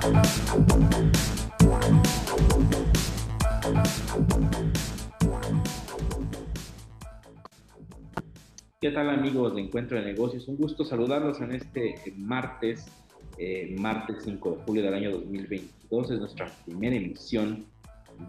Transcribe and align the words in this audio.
¿Qué 0.00 0.12
tal 8.92 9.10
amigos 9.10 9.56
de 9.56 9.62
Encuentro 9.62 9.98
de 9.98 10.04
Negocios? 10.04 10.46
Un 10.46 10.56
gusto 10.56 10.84
saludarlos 10.84 11.40
en 11.40 11.50
este 11.52 11.96
martes, 12.16 12.86
eh, 13.38 13.74
martes 13.78 14.18
5 14.24 14.50
de 14.50 14.56
julio 14.64 14.82
del 14.84 14.94
año 14.94 15.10
2022. 15.10 16.12
Es 16.12 16.20
nuestra 16.20 16.46
primera 16.64 16.94
emisión 16.94 17.66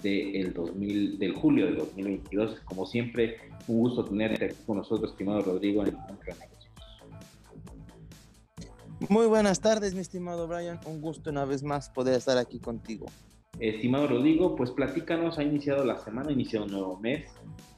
del 0.01 0.53
2000, 0.53 1.19
del 1.19 1.33
julio 1.33 1.67
de 1.67 1.73
2022. 1.73 2.61
Como 2.61 2.87
siempre, 2.87 3.37
un 3.67 3.77
gusto 3.79 4.01
aquí 4.01 4.17
con 4.65 4.77
nosotros, 4.77 5.11
estimado 5.11 5.41
Rodrigo, 5.41 5.83
en 5.83 5.89
Encuentro 5.89 6.33
de 6.33 6.39
Negocios. 6.39 6.58
Muy 9.07 9.27
buenas 9.27 9.61
tardes, 9.61 9.93
mi 9.93 10.01
estimado 10.01 10.45
Brian. 10.45 10.77
Un 10.85 10.99
gusto 10.99 11.29
una 11.29 11.45
vez 11.45 11.63
más 11.63 11.89
poder 11.89 12.15
estar 12.15 12.37
aquí 12.37 12.59
contigo. 12.59 13.05
Estimado 13.57 14.07
Rodrigo, 14.07 14.57
pues 14.57 14.71
platícanos, 14.71 15.39
ha 15.39 15.43
iniciado 15.43 15.85
la 15.85 15.97
semana, 15.97 16.29
ha 16.29 16.33
iniciado 16.33 16.65
un 16.65 16.71
nuevo 16.71 16.99
mes, 16.99 17.25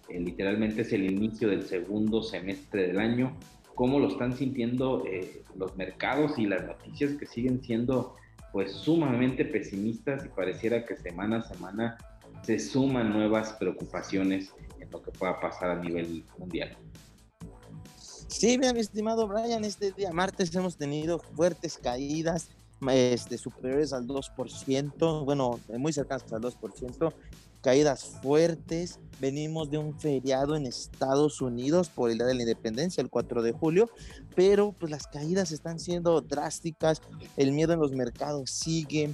eh, 0.09 0.19
literalmente 0.19 0.81
es 0.81 0.91
el 0.93 1.09
inicio 1.09 1.49
del 1.49 1.63
segundo 1.67 2.23
semestre 2.23 2.87
del 2.87 2.99
año. 2.99 3.37
¿Cómo 3.75 3.99
lo 3.99 4.07
están 4.07 4.35
sintiendo 4.35 5.03
eh, 5.05 5.43
los 5.55 5.75
mercados 5.77 6.39
y 6.39 6.47
las 6.47 6.65
noticias 6.65 7.13
que 7.13 7.27
siguen 7.27 7.61
siendo 7.61 8.15
pues 8.51 8.71
sumamente 8.71 9.45
pesimistas 9.45 10.25
y 10.25 10.29
pareciera 10.29 10.85
que 10.85 10.97
semana 10.97 11.37
a 11.37 11.41
semana 11.43 11.97
se 12.41 12.57
suman 12.57 13.13
nuevas 13.13 13.53
preocupaciones 13.53 14.53
en 14.79 14.89
lo 14.89 15.01
que 15.03 15.11
pueda 15.11 15.39
pasar 15.39 15.69
a 15.69 15.75
nivel 15.75 16.25
mundial? 16.37 16.75
Sí, 18.31 18.57
mi 18.57 18.65
estimado 18.79 19.27
Brian, 19.27 19.65
este 19.65 19.91
día 19.91 20.13
martes 20.13 20.55
hemos 20.55 20.77
tenido 20.77 21.19
fuertes 21.19 21.77
caídas 21.77 22.47
este, 22.89 23.37
superiores 23.37 23.91
al 23.91 24.07
2%, 24.07 25.25
bueno, 25.25 25.59
muy 25.77 25.91
cercanas 25.91 26.23
al 26.31 26.41
2%, 26.41 27.13
caídas 27.61 28.05
fuertes. 28.23 28.99
Venimos 29.19 29.69
de 29.69 29.79
un 29.79 29.99
feriado 29.99 30.55
en 30.55 30.65
Estados 30.65 31.41
Unidos 31.41 31.89
por 31.89 32.09
el 32.09 32.17
Día 32.17 32.25
de 32.25 32.35
la 32.35 32.41
Independencia, 32.43 33.01
el 33.01 33.09
4 33.09 33.43
de 33.43 33.51
julio, 33.51 33.89
pero 34.33 34.71
pues 34.79 34.89
las 34.89 35.07
caídas 35.07 35.51
están 35.51 35.77
siendo 35.77 36.21
drásticas, 36.21 37.01
el 37.35 37.51
miedo 37.51 37.73
en 37.73 37.79
los 37.79 37.91
mercados 37.91 38.49
sigue, 38.49 39.13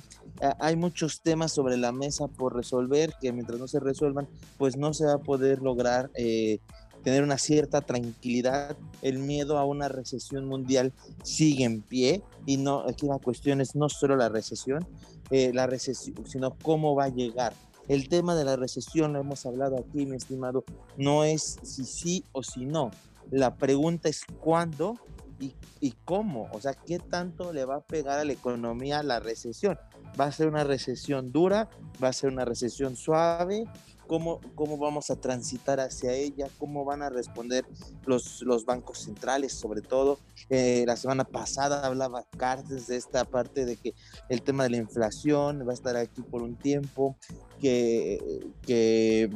hay 0.59 0.75
muchos 0.75 1.21
temas 1.21 1.51
sobre 1.51 1.75
la 1.75 1.91
mesa 1.91 2.27
por 2.27 2.55
resolver 2.55 3.15
que 3.19 3.33
mientras 3.33 3.59
no 3.59 3.67
se 3.67 3.79
resuelvan, 3.79 4.29
pues 4.59 4.77
no 4.77 4.93
se 4.93 5.05
va 5.05 5.15
a 5.15 5.19
poder 5.19 5.59
lograr 5.61 6.11
eh, 6.13 6.59
tener 7.03 7.23
una 7.23 7.37
cierta 7.37 7.81
tranquilidad. 7.81 8.77
El 9.01 9.19
miedo 9.19 9.57
a 9.57 9.65
una 9.65 9.87
recesión 9.87 10.45
mundial 10.45 10.93
sigue 11.23 11.63
en 11.63 11.81
pie 11.81 12.23
y 12.45 12.57
no, 12.57 12.81
aquí 12.87 13.07
la 13.07 13.19
cuestión 13.19 13.61
es 13.61 13.75
no 13.75 13.89
solo 13.89 14.15
la 14.15 14.29
recesión, 14.29 14.85
eh, 15.31 15.51
la 15.53 15.67
recesión, 15.67 16.25
sino 16.25 16.57
cómo 16.57 16.95
va 16.95 17.05
a 17.05 17.09
llegar. 17.09 17.53
El 17.87 18.09
tema 18.09 18.35
de 18.35 18.43
la 18.43 18.57
recesión, 18.57 19.13
lo 19.13 19.19
hemos 19.19 19.45
hablado 19.45 19.77
aquí, 19.77 20.05
mi 20.05 20.17
estimado, 20.17 20.65
no 20.97 21.23
es 21.23 21.57
si 21.63 21.85
sí 21.85 22.25
o 22.33 22.43
si 22.43 22.65
no. 22.65 22.91
La 23.31 23.55
pregunta 23.55 24.09
es 24.09 24.23
cuándo 24.39 24.95
y, 25.39 25.91
cómo. 26.05 26.49
O 26.51 26.61
sea, 26.61 26.73
qué 26.73 26.99
tanto 26.99 27.53
le 27.53 27.65
va 27.65 27.77
a 27.77 27.81
pegar 27.81 28.19
a 28.19 28.25
la 28.25 28.33
economía 28.33 29.03
la 29.03 29.19
recesión. 29.19 29.77
¿Va 30.19 30.25
a 30.25 30.31
ser 30.31 30.47
una 30.47 30.63
recesión 30.63 31.31
dura? 31.31 31.69
¿Va 32.03 32.09
a 32.09 32.13
ser 32.13 32.31
una 32.31 32.45
recesión 32.45 32.95
suave? 32.95 33.65
cómo, 34.07 34.39
cómo 34.55 34.77
vamos 34.77 35.11
a 35.11 35.17
transitar 35.17 35.79
hacia 35.79 36.13
ella, 36.13 36.47
cómo 36.57 36.85
van 36.85 37.03
a 37.03 37.09
responder 37.09 37.65
los, 38.05 38.41
los 38.41 38.65
bancos 38.65 38.99
centrales, 38.99 39.53
sobre 39.53 39.81
todo. 39.81 40.19
Eh, 40.49 40.85
la 40.87 40.95
semana 40.95 41.25
pasada 41.25 41.85
hablaba 41.85 42.25
Cartes 42.37 42.87
de 42.87 42.95
esta 42.95 43.25
parte 43.25 43.65
de 43.65 43.75
que 43.75 43.93
el 44.29 44.41
tema 44.41 44.63
de 44.63 44.71
la 44.71 44.77
inflación 44.77 45.65
va 45.67 45.71
a 45.71 45.75
estar 45.75 45.95
aquí 45.95 46.21
por 46.21 46.41
un 46.41 46.55
tiempo, 46.55 47.17
que, 47.59 48.47
que, 48.65 49.29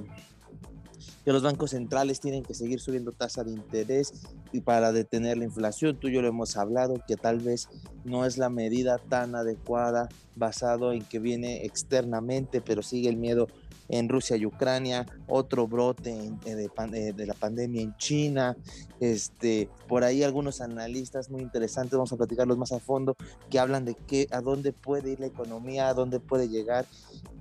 que 1.24 1.32
los 1.32 1.44
bancos 1.44 1.72
centrales 1.72 2.20
tienen 2.20 2.44
que 2.44 2.54
seguir 2.54 2.80
subiendo 2.80 3.12
tasa 3.12 3.44
de 3.44 3.52
interés 3.52 4.14
y 4.52 4.62
para 4.62 4.92
detener 4.92 5.38
la 5.38 5.46
inflación. 5.46 6.00
Tú 6.00 6.08
y 6.08 6.14
yo 6.14 6.22
lo 6.22 6.28
hemos 6.28 6.58
hablado, 6.58 7.02
que 7.08 7.16
tal 7.16 7.40
vez 7.40 7.70
no 8.04 8.26
es 8.26 8.38
la 8.38 8.50
medida 8.50 8.98
tan 8.98 9.36
adecuada 9.36 10.10
basado 10.36 10.94
en 10.94 11.04
que 11.04 11.20
viene 11.20 11.66
externamente, 11.66 12.62
pero 12.62 12.82
sigue 12.82 13.10
el 13.10 13.18
miedo 13.18 13.48
en 13.92 14.08
Rusia 14.08 14.38
y 14.38 14.46
Ucrania, 14.46 15.06
otro 15.28 15.68
brote 15.68 16.32
de, 16.46 17.14
de, 17.14 17.26
la 17.26 17.34
pandemia 17.34 17.82
en 17.82 17.96
China, 17.98 18.56
este, 19.02 19.70
por 19.88 20.04
ahí 20.06 20.24
algunos 20.24 20.62
analistas 20.62 21.30
muy 21.30 21.42
interesantes, 21.42 21.92
vamos 21.92 22.14
a 22.14 22.18
platicarlos 22.18 22.58
más 22.58 22.72
a 22.72 22.80
fondo, 22.80 23.16
que 23.50 23.60
hablan 23.60 23.84
de 23.84 23.96
qué, 23.96 24.28
a 24.32 24.40
dónde 24.40 24.72
puede 24.72 25.12
ir 25.12 25.20
la 25.20 25.28
economía, 25.28 25.90
a 25.90 25.94
dónde 25.94 26.22
puede 26.22 26.48
llegar. 26.48 26.86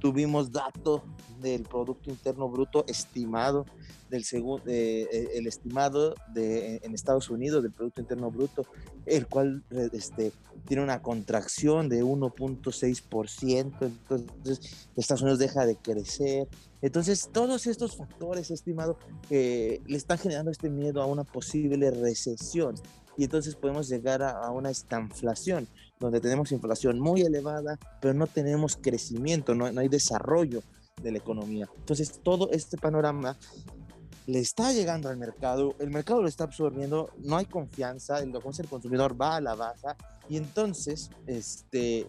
Tuvimos 0.01 0.51
datos 0.51 1.03
del 1.41 1.63
Producto 1.63 2.11
Interno 2.11 2.49
Bruto 2.49 2.85
estimado 2.89 3.65
del 4.11 4.25
segundo, 4.25 4.65
eh, 4.67 5.09
eh, 5.11 5.29
el 5.35 5.47
estimado 5.47 6.15
de, 6.35 6.81
en 6.83 6.95
Estados 6.95 7.31
Unidos 7.31 7.63
del 7.63 7.73
Producto 7.73 8.01
Interno 8.01 8.31
Bruto, 8.31 8.67
el 9.07 9.29
cual 9.29 9.63
este, 9.93 10.33
tiene 10.67 10.83
una 10.83 11.01
contracción 11.01 11.89
de 11.89 12.03
1.6%, 12.03 13.75
entonces 13.81 14.89
Estados 14.97 15.23
Unidos 15.23 15.39
deja 15.39 15.65
de 15.65 15.77
crecer. 15.77 16.40
Entonces, 16.83 17.31
todos 17.33 17.67
estos 17.67 17.97
factores, 17.97 18.51
estimado, 18.51 18.99
le 19.29 19.81
están 19.89 20.19
generando 20.19 20.51
este 20.51 20.71
miedo 20.71 21.03
a 21.03 21.07
una 21.07 21.25
posible 21.25 21.91
recesión. 21.91 22.75
Y 23.17 23.25
entonces 23.25 23.55
podemos 23.55 23.89
llegar 23.89 24.23
a, 24.23 24.31
a 24.31 24.51
una 24.51 24.71
estanflación, 24.71 25.69
donde 25.99 26.21
tenemos 26.21 26.53
inflación 26.53 26.99
muy 26.99 27.23
elevada, 27.23 27.79
pero 28.01 28.15
no 28.15 28.27
tenemos 28.27 28.77
crecimiento, 28.77 29.55
no, 29.55 29.71
no 29.71 29.81
hay 29.81 29.89
desarrollo 29.89 30.63
de 31.03 31.13
la 31.13 31.19
economía. 31.19 31.69
Entonces, 31.77 32.21
todo 32.23 32.51
este 32.51 32.79
panorama 32.79 33.37
le 34.27 34.39
está 34.39 34.73
llegando 34.73 35.09
al 35.09 35.17
mercado, 35.17 35.75
el 35.79 35.91
mercado 35.91 36.23
lo 36.23 36.29
está 36.29 36.45
absorbiendo, 36.45 37.11
no 37.19 37.37
hay 37.37 37.47
confianza, 37.47 38.21
el, 38.21 38.33
el 38.35 38.69
consumidor 38.69 39.21
va 39.21 39.37
a 39.37 39.41
la 39.41 39.55
baja 39.55 39.97
y 40.29 40.37
entonces 40.37 41.11
este, 41.27 42.07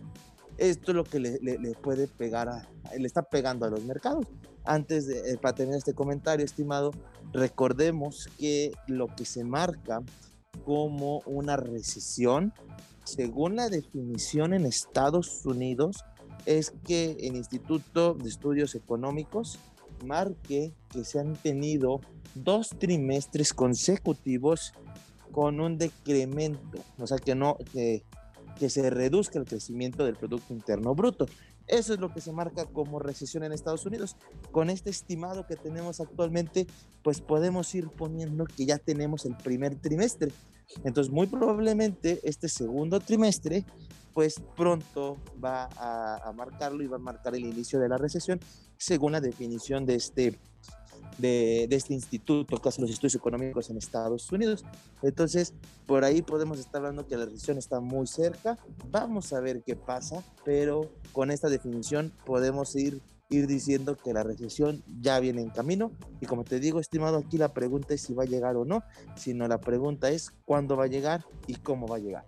esto 0.62 0.92
es 0.92 0.96
lo 0.96 1.04
que 1.04 1.20
le, 1.20 1.40
puede 1.82 2.08
pegar, 2.08 2.48
a, 2.48 2.70
le 2.98 3.08
está 3.08 3.24
pegando 3.24 3.66
a 3.66 3.70
los 3.70 3.84
mercados. 3.84 4.28
Antes 4.64 5.08
de, 5.08 5.32
eh, 5.32 5.38
para 5.42 5.56
terminar 5.56 5.80
este 5.80 5.96
comentario, 5.96 6.46
estimado, 6.46 6.92
recordemos 7.34 8.30
que 8.38 8.72
lo 8.88 9.08
que 9.08 9.26
se 9.26 9.44
marca 9.44 10.04
como 10.64 11.22
una 11.26 11.58
recesión, 11.58 12.54
según 13.06 13.56
la 13.56 13.70
definición 13.70 14.54
en 14.54 14.68
Estados 14.68 15.44
Unidos, 15.46 16.06
es 16.46 16.74
que 16.86 17.18
el 17.22 17.36
Instituto 17.36 18.14
de 18.14 18.30
Estudios 18.30 18.76
Económicos 18.76 19.58
marque 20.06 20.74
que 20.90 21.04
se 21.04 21.20
han 21.20 21.36
tenido 21.36 22.02
dos 22.36 22.70
trimestres 22.70 23.54
consecutivos 23.54 24.74
con 25.32 25.60
un 25.60 25.78
decremento, 25.80 26.80
o 27.00 27.08
sea, 27.08 27.18
que 27.18 27.34
no, 27.34 27.58
que, 27.72 28.04
que 28.62 28.70
se 28.70 28.88
reduzca 28.92 29.40
el 29.40 29.46
crecimiento 29.46 30.06
del 30.06 30.16
Producto 30.16 30.54
Interno 30.54 30.94
Bruto. 30.94 31.26
Eso 31.66 31.96
es 31.96 32.00
lo 32.00 32.14
que 32.14 32.22
se 32.22 32.32
marca 32.32 32.66
como 32.66 33.00
recesión 33.00 33.44
en 33.44 33.54
Estados 33.54 33.88
Unidos. 33.88 34.18
Con 34.52 34.70
este 34.70 34.92
estimado 34.92 35.48
que 35.48 35.56
tenemos 35.56 36.00
actualmente, 36.00 36.68
pues 37.04 37.22
podemos 37.22 37.74
ir 37.74 37.90
poniendo 37.90 38.46
que 38.46 38.68
ya 38.68 38.78
tenemos 38.78 39.26
el 39.26 39.36
primer 39.36 39.82
trimestre. 39.82 40.32
Entonces, 40.84 41.12
muy 41.12 41.26
probablemente 41.26 42.20
este 42.24 42.48
segundo 42.48 43.00
trimestre 43.00 43.66
pues 44.14 44.40
pronto 44.56 45.18
va 45.44 45.68
a, 45.76 46.32
marcarlo 46.34 46.84
y 46.84 46.88
va 46.88 46.98
a 46.98 47.00
marcar 47.00 47.34
el 47.34 47.46
inicio 47.46 47.80
de 47.80 47.90
la 47.90 47.98
recesión, 47.98 48.40
según 48.78 49.14
la 49.14 49.22
definición 49.22 49.88
de 49.88 49.96
este, 49.96 50.38
de, 51.22 51.68
este 51.70 51.94
instituto 51.94 52.58
que 52.58 52.70
hace 52.70 52.82
los 52.82 52.90
estudios 52.90 53.16
económicos 53.16 53.70
en 53.70 53.78
Estados 53.78 54.32
Unidos. 54.32 54.66
Entonces, 55.02 55.54
por 55.86 56.04
ahí 56.04 56.22
podemos 56.22 56.60
estar 56.60 56.78
hablando 56.78 57.08
que 57.08 57.16
la 57.16 57.26
recesión 57.26 57.58
está 57.58 57.80
muy 57.80 58.08
cerca. 58.08 58.58
Vamos 58.90 59.32
a 59.34 59.40
ver 59.40 59.64
qué 59.64 59.76
pasa, 59.76 60.24
pero 60.44 60.92
con 61.12 61.32
esta 61.32 61.50
definición 61.50 62.12
podemos 62.26 62.76
ir 62.76 63.00
ir 63.30 63.48
diciendo 63.48 63.96
que 63.96 64.12
la 64.12 64.24
recesión 64.24 64.84
ya 65.00 65.18
viene 65.22 65.42
en 65.42 65.52
camino 65.52 65.94
y 66.20 66.26
como 66.26 66.44
te 66.44 66.60
digo 66.60 66.82
estimado 66.82 67.18
aquí 67.18 67.38
la 67.38 67.54
pregunta 67.54 67.94
es 67.94 68.02
si 68.02 68.14
va 68.14 68.24
a 68.24 68.26
llegar 68.26 68.58
o 68.58 68.66
no 68.66 68.84
sino 69.16 69.48
la 69.48 69.62
pregunta 69.62 70.10
es 70.10 70.32
cuándo 70.44 70.76
va 70.76 70.84
a 70.84 70.88
llegar 70.88 71.24
y 71.48 71.56
cómo 71.56 71.88
va 71.88 71.96
a 71.96 72.00
llegar 72.00 72.26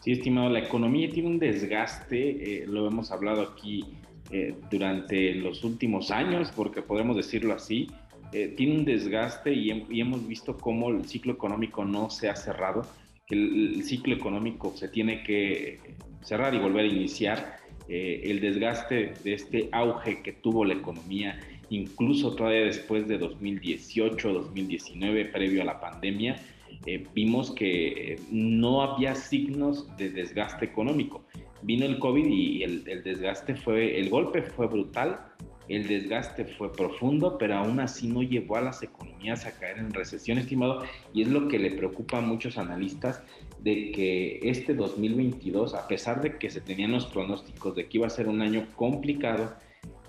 Sí, 0.00 0.12
estimado, 0.12 0.48
la 0.48 0.60
economía 0.60 1.10
tiene 1.10 1.28
un 1.28 1.38
desgaste, 1.38 2.62
eh, 2.62 2.66
lo 2.66 2.86
hemos 2.86 3.10
hablado 3.10 3.42
aquí 3.42 3.84
eh, 4.30 4.54
durante 4.70 5.34
los 5.34 5.64
últimos 5.64 6.10
años, 6.10 6.52
porque 6.54 6.82
podemos 6.82 7.16
decirlo 7.16 7.52
así, 7.52 7.88
eh, 8.32 8.54
tiene 8.56 8.78
un 8.78 8.84
desgaste 8.84 9.52
y, 9.52 9.70
hemos 10.00 10.26
visto 10.26 10.56
cómo 10.56 10.90
el 10.90 11.04
ciclo 11.06 11.32
económico 11.32 11.84
no 11.84 12.10
se 12.10 12.28
ha 12.28 12.36
cerrado, 12.36 12.86
que 13.26 13.34
el, 13.34 13.82
ciclo 13.84 14.14
económico 14.14 14.76
se 14.76 14.88
tiene 14.88 15.22
que 15.22 15.78
cerrar 16.22 16.54
y 16.54 16.58
volver 16.58 16.84
a 16.84 16.88
iniciar. 16.88 17.58
el 17.88 18.40
desgaste 18.40 19.14
de 19.24 19.32
este 19.32 19.68
auge 19.72 20.22
que 20.22 20.32
tuvo 20.32 20.62
la 20.64 20.74
economía, 20.74 21.40
incluso 21.70 22.34
todavía 22.34 22.64
después 22.64 23.08
de 23.08 23.18
2018, 23.18 24.32
2019, 24.32 25.24
previo 25.26 25.62
a 25.62 25.64
la 25.64 25.80
pandemia, 25.80 26.36
eh, 26.86 27.06
vimos 27.14 27.50
que 27.50 28.18
no 28.30 28.82
había 28.82 29.14
signos 29.14 29.94
de 29.96 30.10
desgaste 30.10 30.64
económico. 30.64 31.24
vino 31.62 31.84
el 31.84 31.98
COVID 31.98 32.24
y 32.24 32.62
el, 32.62 32.84
el, 32.86 33.02
desgaste 33.02 33.56
fue, 33.56 33.98
el 33.98 34.08
golpe 34.10 34.42
fue 34.42 34.68
brutal, 34.68 35.18
el 35.68 35.86
desgaste 35.86 36.44
fue 36.44 36.72
profundo, 36.72 37.36
pero 37.38 37.56
aún 37.56 37.80
así 37.80 38.08
no 38.08 38.22
llevó 38.22 38.56
a 38.56 38.62
las 38.62 38.82
economías 38.82 39.46
a 39.46 39.52
caer 39.58 39.78
en 39.78 39.92
recesión, 39.92 40.38
estimado, 40.38 40.84
y 41.12 41.22
es 41.22 41.28
lo 41.28 41.48
que 41.48 41.58
le 41.58 41.70
preocupa 41.72 42.18
a 42.18 42.22
muchos 42.22 42.58
analistas 42.58 43.22
de 43.60 43.92
que 43.92 44.40
este 44.42 44.74
2022, 44.74 45.74
a 45.74 45.86
pesar 45.86 46.22
de 46.22 46.38
que 46.38 46.50
se 46.50 46.60
tenían 46.60 46.92
los 46.92 47.06
pronósticos 47.06 47.74
de 47.74 47.86
que 47.86 47.98
iba 47.98 48.06
a 48.06 48.10
ser 48.10 48.28
un 48.28 48.40
año 48.40 48.66
complicado, 48.76 49.54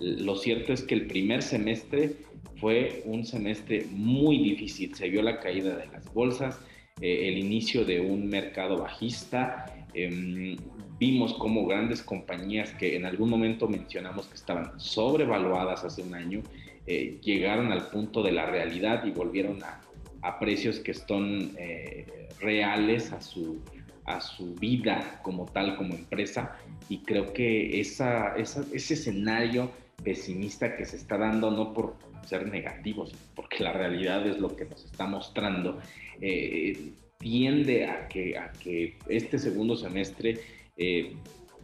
lo 0.00 0.36
cierto 0.36 0.72
es 0.72 0.82
que 0.82 0.94
el 0.94 1.06
primer 1.06 1.42
semestre 1.42 2.12
fue 2.56 3.02
un 3.04 3.24
semestre 3.24 3.86
muy 3.90 4.38
difícil, 4.38 4.94
se 4.94 5.08
vio 5.08 5.22
la 5.22 5.40
caída 5.40 5.76
de 5.76 5.86
las 5.86 6.12
bolsas, 6.12 6.60
eh, 7.00 7.28
el 7.28 7.38
inicio 7.38 7.84
de 7.84 8.00
un 8.00 8.28
mercado 8.28 8.78
bajista, 8.78 9.66
em, 9.94 10.56
vimos 11.00 11.32
como 11.34 11.66
grandes 11.66 12.02
compañías 12.02 12.72
que 12.74 12.94
en 12.94 13.06
algún 13.06 13.30
momento 13.30 13.66
mencionamos 13.66 14.26
que 14.26 14.34
estaban 14.34 14.78
sobrevaluadas 14.78 15.82
hace 15.82 16.02
un 16.02 16.14
año, 16.14 16.42
eh, 16.86 17.18
llegaron 17.22 17.72
al 17.72 17.88
punto 17.88 18.22
de 18.22 18.32
la 18.32 18.44
realidad 18.44 19.04
y 19.06 19.10
volvieron 19.10 19.64
a, 19.64 19.80
a 20.20 20.38
precios 20.38 20.78
que 20.78 20.92
son 20.92 21.52
eh, 21.58 22.06
reales 22.38 23.12
a 23.12 23.22
su, 23.22 23.60
a 24.04 24.20
su 24.20 24.54
vida 24.56 25.20
como 25.22 25.46
tal, 25.46 25.76
como 25.76 25.94
empresa. 25.94 26.58
Y 26.90 26.98
creo 26.98 27.32
que 27.32 27.80
esa, 27.80 28.36
esa, 28.36 28.62
ese 28.74 28.94
escenario 28.94 29.70
pesimista 30.04 30.76
que 30.76 30.84
se 30.84 30.96
está 30.96 31.16
dando, 31.16 31.50
no 31.50 31.72
por 31.72 31.96
ser 32.26 32.46
negativos, 32.46 33.14
porque 33.34 33.64
la 33.64 33.72
realidad 33.72 34.26
es 34.26 34.38
lo 34.38 34.54
que 34.54 34.66
nos 34.66 34.84
está 34.84 35.06
mostrando, 35.06 35.78
eh, 36.20 36.92
tiende 37.18 37.86
a 37.86 38.08
que, 38.08 38.36
a 38.36 38.52
que 38.52 38.98
este 39.08 39.38
segundo 39.38 39.76
semestre 39.76 40.40
eh, 40.80 41.14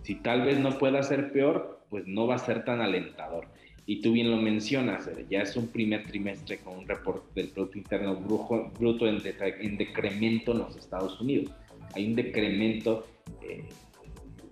si 0.03 0.17
tal 0.17 0.43
vez 0.43 0.61
no 0.61 0.79
pueda 0.79 1.03
ser 1.03 1.33
peor, 1.33 1.81
pues 1.89 2.07
no 2.07 2.27
va 2.27 2.35
a 2.35 2.39
ser 2.39 2.67
tan 2.67 2.83
alentador. 2.83 3.49
Y 3.87 4.03
tú 4.03 4.13
bien 4.13 4.31
lo 4.31 4.37
mencionas, 4.37 5.07
eh, 5.07 5.27
ya 5.31 5.41
es 5.41 5.57
un 5.57 5.69
primer 5.69 6.07
trimestre 6.07 6.59
con 6.59 6.77
un 6.77 6.87
reporte 6.87 7.27
del 7.35 7.49
Producto 7.49 7.79
Interno 7.79 8.15
Bruto 8.15 9.09
en, 9.09 9.79
decremento 9.79 10.53
en 10.53 10.59
los 10.59 10.77
Estados 10.77 11.19
Unidos. 11.19 11.51
Hay 11.95 12.07
un 12.07 12.15
decremento 12.15 13.07
eh, 13.41 13.67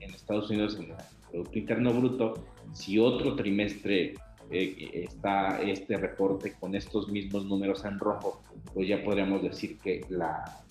en 0.01 0.15
Estados 0.15 0.49
Unidos 0.49 0.77
en 0.77 0.85
el 0.85 0.97
Producto 1.31 1.59
Interno 1.59 1.93
Bruto. 1.93 2.35
Si 2.73 2.99
otro 2.99 3.37
trimestre 3.37 4.15
está 4.51 5.61
este 5.63 5.97
reporte 5.97 6.55
con 6.59 6.75
estos 6.75 7.09
mismos 7.09 7.45
números 7.45 7.85
en 7.85 7.99
rojo, 7.99 8.43
pues 8.73 8.89
ya 8.89 9.03
podríamos 9.03 9.43
decir 9.43 9.79
que 9.79 10.05
la, 10.09 10.65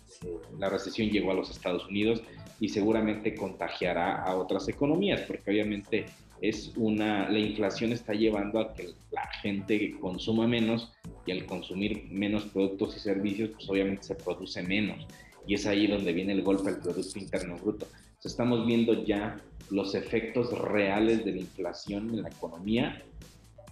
la 0.57 0.69
recesión 0.69 1.09
llegó 1.09 1.31
a 1.31 1.35
los 1.35 1.51
Estados 1.51 1.85
Unidos 1.87 2.23
y 2.59 2.69
seguramente 2.69 3.35
contagiará 3.35 4.23
a 4.23 4.35
otras 4.35 4.67
economías, 4.69 5.21
porque 5.21 5.51
obviamente 5.51 6.05
es 6.43 6.73
una, 6.75 7.29
la 7.29 7.39
inflación 7.39 7.93
está 7.93 8.13
llevando 8.13 8.59
a 8.59 8.73
que 8.73 8.89
la 9.11 9.25
gente 9.41 9.95
consuma 10.01 10.45
menos 10.45 10.91
y 11.25 11.31
al 11.31 11.45
consumir 11.45 12.07
menos 12.11 12.43
productos 12.45 12.97
y 12.97 12.99
servicios, 12.99 13.51
pues 13.51 13.69
obviamente 13.69 14.03
se 14.03 14.15
produce 14.15 14.61
menos. 14.61 15.07
Y 15.47 15.53
es 15.53 15.65
ahí 15.65 15.87
donde 15.87 16.11
viene 16.11 16.33
el 16.33 16.41
golpe 16.41 16.69
al 16.69 16.79
Producto 16.79 17.17
Interno 17.17 17.55
Bruto. 17.55 17.87
estamos 18.23 18.65
viendo 18.65 19.05
ya 19.05 19.39
los 19.69 19.95
efectos 19.95 20.51
reales 20.57 21.23
de 21.23 21.31
la 21.31 21.39
inflación 21.39 22.09
en 22.09 22.23
la 22.23 22.29
economía 22.29 23.01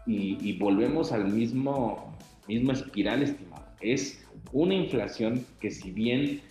y, 0.07 0.38
y 0.42 0.57
volvemos 0.57 1.12
al 1.12 1.27
mismo, 1.27 2.18
mismo 2.48 2.72
espiral, 2.72 3.22
estimado. 3.22 3.66
Es 3.81 4.24
una 4.54 4.75
inflación 4.75 5.45
que 5.60 5.72
si 5.72 5.92
bien 5.92 6.42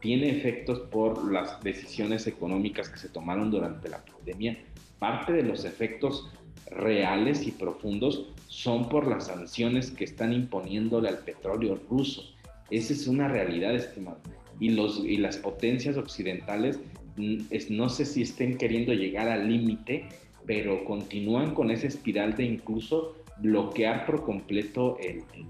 tiene 0.00 0.30
efectos 0.30 0.80
por 0.90 1.30
las 1.30 1.62
decisiones 1.62 2.26
económicas 2.26 2.88
que 2.88 2.98
se 2.98 3.08
tomaron 3.08 3.50
durante 3.50 3.88
la 3.88 4.04
pandemia. 4.04 4.58
Parte 4.98 5.32
de 5.32 5.42
los 5.42 5.64
efectos 5.64 6.30
reales 6.70 7.46
y 7.46 7.50
profundos 7.50 8.26
son 8.48 8.88
por 8.88 9.06
las 9.06 9.26
sanciones 9.26 9.90
que 9.90 10.04
están 10.04 10.32
imponiéndole 10.32 11.08
al 11.08 11.18
petróleo 11.18 11.78
ruso. 11.88 12.22
Esa 12.70 12.92
es 12.92 13.06
una 13.06 13.28
realidad, 13.28 13.74
estimado. 13.74 14.18
Y, 14.58 14.70
los, 14.70 14.98
y 15.04 15.16
las 15.16 15.38
potencias 15.38 15.96
occidentales 15.96 16.78
mm, 17.16 17.38
no 17.70 17.88
sé 17.88 18.04
si 18.04 18.22
estén 18.22 18.58
queriendo 18.58 18.92
llegar 18.92 19.28
al 19.28 19.48
límite, 19.48 20.06
pero 20.46 20.84
continúan 20.84 21.54
con 21.54 21.70
esa 21.70 21.86
espiral 21.86 22.36
de 22.36 22.44
incluso 22.44 23.16
bloquear 23.38 24.06
por 24.06 24.24
completo 24.24 24.98
el, 25.00 25.22
el, 25.34 25.46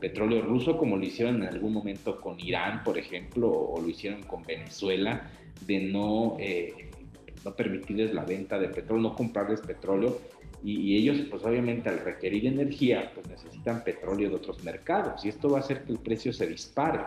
petróleo 0.00 0.42
ruso, 0.42 0.76
como 0.76 0.96
lo 0.96 1.04
hicieron 1.04 1.42
en 1.42 1.48
algún 1.48 1.72
momento 1.72 2.20
con 2.20 2.38
Irán, 2.40 2.82
por 2.84 2.98
ejemplo, 2.98 3.50
o 3.50 3.80
lo 3.80 3.88
hicieron 3.88 4.22
con 4.22 4.42
Venezuela, 4.44 5.30
de 5.66 5.80
no, 5.80 6.36
eh, 6.38 6.90
no 7.44 7.54
permitirles 7.54 8.14
la 8.14 8.24
venta 8.24 8.58
de 8.58 8.68
petróleo, 8.68 9.10
no 9.10 9.14
comprarles 9.14 9.60
petróleo. 9.60 10.18
Y, 10.62 10.96
ellos, 10.96 11.18
pues 11.30 11.44
obviamente 11.44 11.88
al 11.88 12.00
requerir 12.00 12.46
energía, 12.46 13.12
pues 13.14 13.28
necesitan 13.28 13.84
petróleo 13.84 14.28
de 14.28 14.36
otros 14.36 14.64
mercados. 14.64 15.24
Y 15.24 15.28
esto 15.28 15.48
va 15.48 15.58
a 15.58 15.60
hacer 15.60 15.84
que 15.84 15.92
el 15.92 15.98
precio 15.98 16.32
se 16.32 16.48
dispare. 16.48 17.00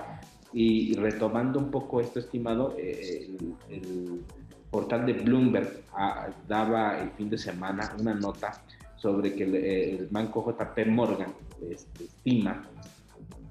Y, 0.53 0.94
retomando 0.94 1.59
un 1.59 1.69
poco 1.69 2.00
esto, 2.00 2.19
estimado, 2.19 2.75
eh, 2.77 3.29
el, 3.69 4.21
portal 4.69 5.06
de 5.06 5.12
Bloomberg 5.12 5.83
ah, 5.91 6.29
daba 6.47 7.01
el 7.01 7.12
fin 7.12 7.29
de 7.29 7.38
semana 7.38 7.94
una 8.00 8.13
nota 8.13 8.53
sobre 9.01 9.33
que 9.33 9.44
el, 9.44 10.07
banco 10.12 10.45
JP 10.45 10.88
Morgan 10.88 11.33
estima 11.69 12.69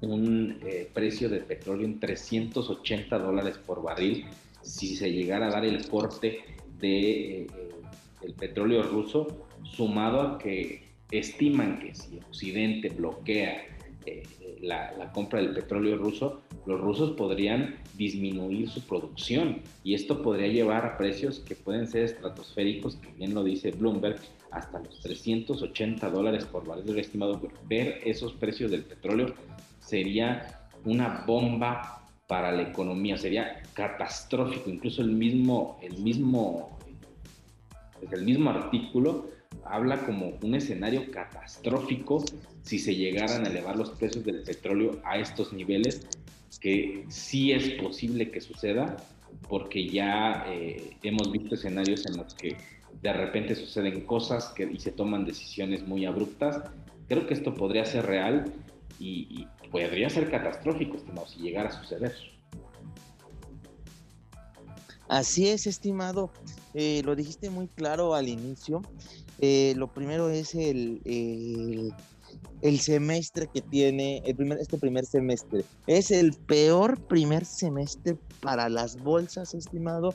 un 0.01 0.57
eh, 0.65 0.89
precio 0.91 1.29
de 1.29 1.41
petróleo 1.41 1.85
en 1.85 1.99
380 1.99 3.19
dólares 3.19 3.57
por 3.57 3.83
barril 3.83 4.25
si 4.61 4.95
se 4.95 5.11
llegara 5.11 5.47
a 5.47 5.51
dar 5.51 5.65
el 5.65 5.87
corte 5.87 6.39
de, 6.79 7.41
eh, 7.41 7.47
el 8.21 8.33
petróleo 8.33 8.83
ruso, 8.83 9.47
sumado 9.63 10.21
a 10.21 10.37
que 10.37 10.89
estiman 11.11 11.79
que 11.79 11.93
si 11.93 12.17
Occidente 12.17 12.89
bloquea 12.89 13.63
eh, 14.05 14.23
la, 14.61 14.91
la, 14.93 15.11
compra 15.11 15.41
del 15.41 15.53
petróleo 15.53 15.97
ruso, 15.97 16.40
los 16.65 16.79
rusos 16.79 17.11
podrían 17.11 17.75
disminuir 17.95 18.69
su 18.69 18.81
producción 18.81 19.61
y 19.83 19.95
esto 19.95 20.21
podría 20.21 20.47
llevar 20.47 20.85
a 20.85 20.97
precios 20.97 21.39
que 21.39 21.55
pueden 21.55 21.87
ser 21.87 22.03
estratosféricos, 22.03 22.95
que 22.97 23.11
bien 23.13 23.33
lo 23.33 23.43
dice 23.43 23.71
Bloomberg, 23.71 24.19
hasta 24.51 24.79
los 24.79 24.99
380 24.99 26.09
dólares 26.09 26.45
por 26.45 26.65
barril 26.65 26.99
estimado. 26.99 27.41
Ver 27.67 28.01
esos 28.05 28.33
precios 28.33 28.69
del 28.69 28.83
petróleo 28.83 29.33
sería 29.79 30.67
una 30.85 31.23
bomba 31.25 32.03
para 32.27 32.51
la 32.51 32.63
economía, 32.63 33.17
sería 33.17 33.61
catastrófico. 33.73 34.69
Incluso 34.69 35.01
el 35.01 35.11
mismo, 35.11 35.79
el 35.81 35.97
mismo, 35.97 36.77
el 38.11 38.23
mismo 38.23 38.49
artículo 38.49 39.29
habla 39.65 40.05
como 40.05 40.33
un 40.41 40.55
escenario 40.55 41.09
catastrófico 41.11 42.23
si 42.61 42.79
se 42.79 42.95
llegaran 42.95 43.45
a 43.45 43.49
elevar 43.49 43.75
los 43.75 43.91
precios 43.91 44.23
del 44.23 44.43
petróleo 44.43 45.01
a 45.03 45.17
estos 45.17 45.53
niveles, 45.53 46.07
que 46.59 47.05
sí 47.09 47.51
es 47.51 47.69
posible 47.81 48.31
que 48.31 48.41
suceda, 48.41 48.97
porque 49.47 49.87
ya 49.87 50.45
eh, 50.47 50.97
hemos 51.03 51.31
visto 51.31 51.55
escenarios 51.55 52.05
en 52.05 52.17
los 52.17 52.33
que 52.35 52.57
de 53.01 53.13
repente 53.13 53.55
suceden 53.55 54.01
cosas 54.01 54.53
y 54.57 54.79
se 54.79 54.91
toman 54.91 55.25
decisiones 55.25 55.87
muy 55.87 56.05
abruptas. 56.05 56.61
Creo 57.07 57.25
que 57.27 57.33
esto 57.33 57.53
podría 57.55 57.85
ser 57.85 58.05
real 58.05 58.53
y, 58.99 59.47
podría 59.71 60.09
ser 60.09 60.29
catastrófico, 60.29 60.97
estimado, 60.97 61.27
si 61.27 61.39
llegara 61.39 61.69
a 61.69 61.81
suceder. 61.81 62.13
Así 65.07 65.47
es, 65.47 65.65
estimado. 65.65 66.31
Eh, 66.73 67.01
lo 67.05 67.15
dijiste 67.15 67.49
muy 67.49 67.67
claro 67.67 68.13
al 68.15 68.27
inicio. 68.27 68.81
Eh, 69.39 69.73
lo 69.75 69.91
primero 69.91 70.29
es 70.29 70.53
el, 70.55 71.93
semestre 72.79 73.47
que 73.47 73.61
tiene, 73.61 74.21
el 74.25 74.35
primer, 74.35 74.59
este 74.59 74.77
primer 74.77 75.05
semestre. 75.05 75.63
Es 75.87 76.11
el 76.11 76.33
peor 76.33 76.99
primer 77.07 77.45
semestre 77.45 78.17
para 78.41 78.69
las 78.69 78.97
bolsas, 78.97 79.53
estimado, 79.53 80.13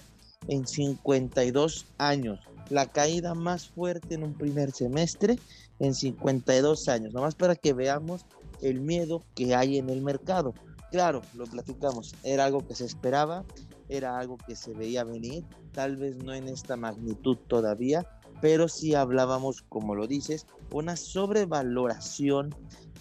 en 0.48 0.66
52 0.66 1.86
años 1.98 2.38
la 2.70 2.86
caída 2.86 3.34
más 3.34 3.68
fuerte 3.68 4.14
en 4.14 4.24
un 4.24 4.34
primer 4.34 4.72
semestre 4.72 5.38
en 5.78 5.94
52 5.94 6.88
años, 6.88 7.12
nomás 7.12 7.34
para 7.34 7.54
que 7.54 7.72
veamos 7.72 8.24
el 8.62 8.80
miedo 8.80 9.22
que 9.34 9.54
hay 9.54 9.78
en 9.78 9.90
el 9.90 10.02
mercado. 10.02 10.54
Claro, 10.90 11.22
lo 11.34 11.44
platicamos, 11.44 12.14
era 12.22 12.44
algo 12.44 12.66
que 12.66 12.74
se 12.74 12.84
esperaba, 12.84 13.44
era 13.88 14.18
algo 14.18 14.38
que 14.38 14.56
se 14.56 14.72
veía 14.72 15.04
venir, 15.04 15.44
tal 15.72 15.96
vez 15.96 16.16
no 16.16 16.32
en 16.32 16.48
esta 16.48 16.76
magnitud 16.76 17.36
todavía, 17.46 18.06
pero 18.40 18.68
sí 18.68 18.94
hablábamos, 18.94 19.62
como 19.68 19.94
lo 19.94 20.06
dices, 20.06 20.46
una 20.70 20.96
sobrevaloración 20.96 22.54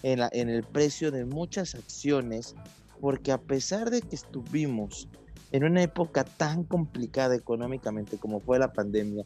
en, 0.04 0.20
la, 0.20 0.30
en 0.32 0.50
el 0.50 0.64
precio 0.64 1.12
de 1.12 1.26
muchas 1.26 1.76
acciones, 1.76 2.56
porque 3.02 3.32
a 3.32 3.42
pesar 3.42 3.90
de 3.90 4.02
que 4.02 4.16
estuvimos 4.16 5.08
en 5.52 5.64
una 5.64 5.84
época 5.84 6.24
tan 6.24 6.64
complicada 6.64 7.36
económicamente 7.36 8.18
como 8.18 8.40
fue 8.40 8.60
la 8.60 8.74
pandemia, 8.74 9.26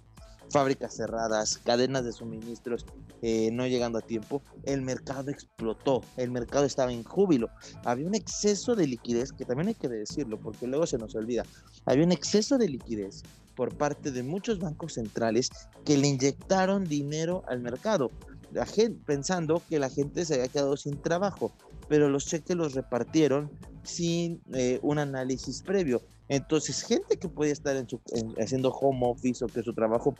fábricas 0.51 0.95
cerradas, 0.95 1.57
cadenas 1.59 2.03
de 2.03 2.11
suministros 2.11 2.85
eh, 3.21 3.49
no 3.51 3.67
llegando 3.67 3.99
a 3.99 4.01
tiempo, 4.01 4.41
el 4.63 4.81
mercado 4.81 5.29
explotó, 5.29 6.01
el 6.17 6.31
mercado 6.31 6.65
estaba 6.65 6.91
en 6.91 7.03
júbilo, 7.03 7.49
había 7.83 8.07
un 8.07 8.15
exceso 8.15 8.75
de 8.75 8.87
liquidez, 8.87 9.31
que 9.31 9.45
también 9.45 9.69
hay 9.69 9.75
que 9.75 9.89
decirlo, 9.89 10.39
porque 10.39 10.67
luego 10.67 10.87
se 10.87 10.97
nos 10.97 11.15
olvida, 11.15 11.43
había 11.85 12.05
un 12.05 12.11
exceso 12.11 12.57
de 12.57 12.69
liquidez 12.69 13.23
por 13.59 13.75
parte 13.75 14.11
de 14.11 14.23
muchos 14.23 14.57
bancos 14.57 14.93
centrales 14.93 15.49
que 15.83 15.97
le 15.97 16.07
inyectaron 16.07 16.85
dinero 16.85 17.43
al 17.49 17.59
mercado, 17.59 18.09
la 18.53 18.65
gente, 18.65 19.01
pensando 19.05 19.61
que 19.67 19.79
la 19.79 19.89
gente 19.89 20.23
se 20.23 20.35
había 20.35 20.47
quedado 20.47 20.77
sin 20.77 21.01
trabajo, 21.01 21.51
pero 21.89 22.07
los 22.07 22.25
cheques 22.25 22.55
los 22.55 22.73
repartieron 22.73 23.51
sin 23.83 24.41
eh, 24.53 24.79
un 24.81 24.97
análisis 24.97 25.61
previo. 25.61 26.01
Entonces, 26.29 26.83
gente 26.83 27.17
que 27.17 27.27
podía 27.27 27.51
estar 27.51 27.75
haciendo 28.37 28.69
home 28.71 29.01
office 29.01 29.43
o 29.43 29.49
que 29.49 29.61
su 29.61 29.73
trabajo 29.73 30.15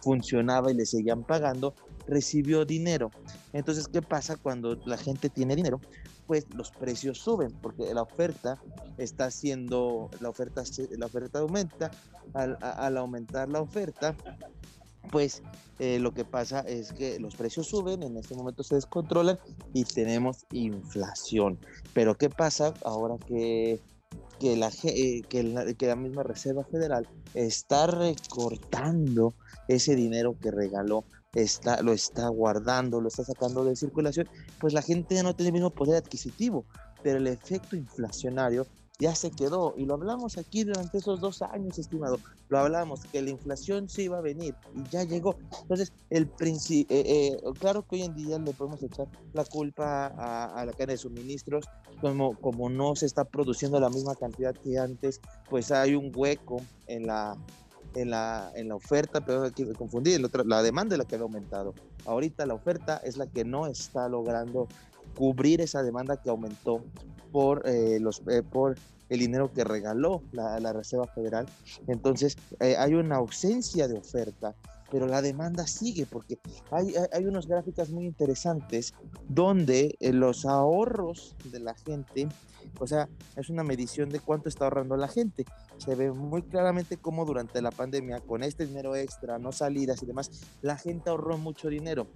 funcionaba 0.00 0.70
y 0.70 0.74
le 0.74 0.86
seguían 0.86 1.24
pagando, 1.24 1.74
recibió 2.06 2.64
dinero. 2.64 3.10
Entonces, 3.52 3.88
¿qué 3.88 4.02
pasa 4.02 4.36
cuando 4.36 4.76
la 4.84 4.98
gente 4.98 5.30
tiene 5.30 5.56
dinero? 5.56 5.80
Pues 6.28 6.46
los 6.54 6.70
precios 6.70 7.18
suben 7.18 7.50
porque 7.60 7.92
la 7.92 8.02
oferta 8.02 8.56
está 8.98 9.26
haciendo, 9.26 10.10
la 10.20 10.28
oferta, 10.28 10.62
la 10.98 11.06
oferta 11.06 11.40
aumenta. 11.40 11.90
Al, 12.32 12.96
aumentar 12.96 13.48
la 13.48 13.60
oferta, 13.60 14.16
pues 15.10 15.42
eh, 15.78 15.98
lo 15.98 16.12
que 16.12 16.24
pasa 16.24 16.60
es 16.60 16.92
que 16.92 17.20
los 17.20 17.36
precios 17.36 17.66
suben, 17.68 18.02
en 18.02 18.16
este 18.16 18.34
momento 18.34 18.62
se 18.62 18.76
descontrolan 18.76 19.38
y 19.72 19.84
tenemos 19.84 20.46
inflación. 20.52 21.58
Pero 21.92 22.16
¿qué 22.16 22.30
pasa 22.30 22.74
ahora 22.84 23.16
que, 23.26 23.80
que, 24.40 24.56
la, 24.56 24.70
eh, 24.84 25.22
que, 25.28 25.42
la, 25.42 25.72
que 25.74 25.86
la 25.86 25.96
misma 25.96 26.22
Reserva 26.22 26.64
Federal 26.64 27.06
está 27.34 27.86
recortando 27.86 29.34
ese 29.68 29.94
dinero 29.94 30.36
que 30.40 30.50
regaló 30.50 31.04
Está, 31.34 31.82
lo 31.82 31.92
está 31.92 32.28
guardando, 32.28 33.00
lo 33.00 33.08
está 33.08 33.24
sacando 33.24 33.64
de 33.64 33.74
circulación, 33.74 34.28
pues 34.60 34.72
la 34.72 34.82
gente 34.82 35.16
ya 35.16 35.24
no 35.24 35.34
tiene 35.34 35.48
el 35.48 35.54
mismo 35.54 35.70
poder 35.70 35.96
adquisitivo, 35.96 36.64
pero 37.02 37.18
el 37.18 37.26
efecto 37.26 37.74
inflacionario 37.74 38.66
ya 38.98 39.14
se 39.14 39.30
quedó. 39.30 39.74
Y 39.76 39.84
lo 39.84 39.94
hablamos 39.94 40.38
aquí 40.38 40.64
durante 40.64 40.98
esos 40.98 41.20
dos 41.20 41.42
años, 41.42 41.78
estimado. 41.78 42.18
Lo 42.48 42.58
hablamos, 42.58 43.04
que 43.06 43.22
la 43.22 43.30
inflación 43.30 43.88
sí 43.88 44.02
iba 44.02 44.18
a 44.18 44.20
venir 44.20 44.54
y 44.74 44.88
ya 44.90 45.04
llegó. 45.04 45.36
Entonces, 45.62 45.92
el 46.10 46.30
eh, 46.40 46.86
eh, 46.90 47.36
claro 47.58 47.86
que 47.86 47.96
hoy 47.96 48.02
en 48.02 48.14
día 48.14 48.38
le 48.38 48.52
podemos 48.52 48.82
echar 48.82 49.08
la 49.32 49.44
culpa 49.44 50.06
a, 50.06 50.64
la 50.64 50.72
cadena 50.72 50.92
de 50.92 50.98
suministros, 50.98 51.64
como, 52.00 52.36
como 52.40 52.68
no 52.68 52.94
se 52.94 53.06
está 53.06 53.24
produciendo 53.24 53.80
la 53.80 53.90
misma 53.90 54.14
cantidad 54.14 54.54
que 54.54 54.78
antes, 54.78 55.20
pues 55.48 55.70
hay 55.70 55.94
un 55.94 56.12
hueco 56.14 56.60
en 56.86 57.06
la, 57.06 57.36
en 57.94 58.10
la, 58.10 58.52
en 58.54 58.68
la 58.68 58.76
oferta, 58.76 59.24
pero 59.24 59.44
hay 59.44 59.52
que 59.52 59.72
confundir, 59.72 60.20
la 60.44 60.62
demanda 60.62 60.94
es 60.94 60.98
la 60.98 61.04
que 61.04 61.16
ha 61.16 61.20
aumentado. 61.20 61.74
Ahorita 62.04 62.46
la 62.46 62.54
oferta 62.54 62.98
es 62.98 63.16
la 63.16 63.26
que 63.26 63.44
no 63.44 63.66
está 63.66 64.08
logrando 64.08 64.68
cubrir 65.14 65.60
esa 65.60 65.82
demanda 65.82 66.20
que 66.20 66.28
aumentó 66.28 66.82
por, 67.34 67.68
eh, 67.68 67.98
los, 67.98 68.22
eh, 68.30 68.44
por 68.44 68.76
el 69.08 69.18
dinero 69.18 69.52
que 69.52 69.64
regaló 69.64 70.22
la, 70.30 70.60
la 70.60 70.72
Reserva 70.72 71.08
Federal. 71.08 71.46
Entonces, 71.88 72.36
eh, 72.60 72.76
hay 72.78 72.94
una 72.94 73.16
ausencia 73.16 73.88
de 73.88 73.98
oferta, 73.98 74.54
pero 74.88 75.08
la 75.08 75.20
demanda 75.20 75.66
sigue 75.66 76.06
porque 76.06 76.38
hay, 76.70 76.94
hay 77.12 77.24
unas 77.26 77.48
gráficas 77.48 77.90
muy 77.90 78.06
interesantes 78.06 78.94
donde 79.28 79.96
los 79.98 80.46
ahorros 80.46 81.34
de 81.50 81.58
la 81.58 81.74
gente, 81.74 82.28
o 82.78 82.86
sea, 82.86 83.08
es 83.34 83.50
una 83.50 83.64
medición 83.64 84.10
de 84.10 84.20
cuánto 84.20 84.48
está 84.48 84.66
ahorrando 84.66 84.96
la 84.96 85.08
gente. 85.08 85.44
Se 85.78 85.96
ve 85.96 86.12
muy 86.12 86.42
claramente 86.42 86.98
cómo 86.98 87.24
durante 87.24 87.60
la 87.62 87.72
pandemia, 87.72 88.20
con 88.20 88.44
este 88.44 88.64
dinero 88.64 88.94
extra, 88.94 89.40
no 89.40 89.50
salidas 89.50 90.00
y 90.04 90.06
demás, 90.06 90.30
la 90.62 90.76
gente 90.76 91.10
ahorró 91.10 91.36
mucho 91.36 91.68
dinero 91.68 92.06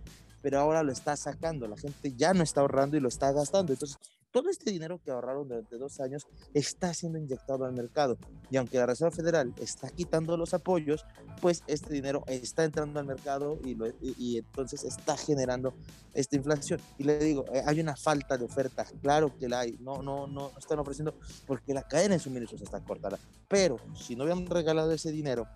pero 0.40 0.60
ahora 0.60 0.84
lo 0.84 0.92
está 0.92 1.16
sacando, 1.16 1.66
la 1.66 1.76
gente 1.76 2.14
ya 2.16 2.32
no 2.32 2.44
está 2.44 2.60
ahorrando 2.60 2.96
y 2.96 3.00
lo 3.00 3.08
está 3.08 3.32
gastando. 3.32 3.72
Entonces, 3.72 3.98
todo 4.30 4.50
este 4.50 4.70
dinero 4.70 5.00
que 5.02 5.10
ahorraron 5.10 5.48
durante 5.48 5.78
dos 5.78 6.00
años 6.00 6.26
está 6.54 6.92
siendo 6.94 7.18
inyectado 7.18 7.64
al 7.64 7.72
mercado. 7.72 8.18
Y 8.50 8.56
aunque 8.56 8.78
la 8.78 8.86
Reserva 8.86 9.10
Federal 9.10 9.54
está 9.58 9.88
quitando 9.90 10.36
los 10.36 10.54
apoyos, 10.54 11.04
pues 11.40 11.62
este 11.66 11.92
dinero 11.92 12.24
está 12.26 12.64
entrando 12.64 13.00
al 13.00 13.06
mercado 13.06 13.58
y, 13.64 13.76
y, 14.00 14.38
entonces 14.38 14.84
está 14.84 15.16
generando 15.16 15.74
esta 16.14 16.36
inflación. 16.36 16.80
Y 16.98 17.04
le 17.04 17.18
digo, 17.18 17.44
eh, 17.52 17.62
hay 17.66 17.80
una 17.80 17.96
falta 17.96 18.36
de 18.36 18.44
oferta, 18.44 18.84
claro 19.02 19.36
que 19.36 19.48
la 19.48 19.60
hay, 19.60 19.78
no, 19.80 20.02
no, 20.02 20.26
no 20.26 20.52
están 20.58 20.78
ofreciendo 20.78 21.14
porque 21.46 21.74
la 21.74 21.82
cadena 21.82 22.14
de 22.14 22.20
suministros 22.20 22.60
está 22.62 22.80
cortada. 22.80 23.18
Pero 23.48 23.76
si 23.94 24.14
no 24.14 24.24
hubieran 24.24 24.46
regalado 24.46 24.92
ese 24.92 25.10
dinero, 25.10 25.46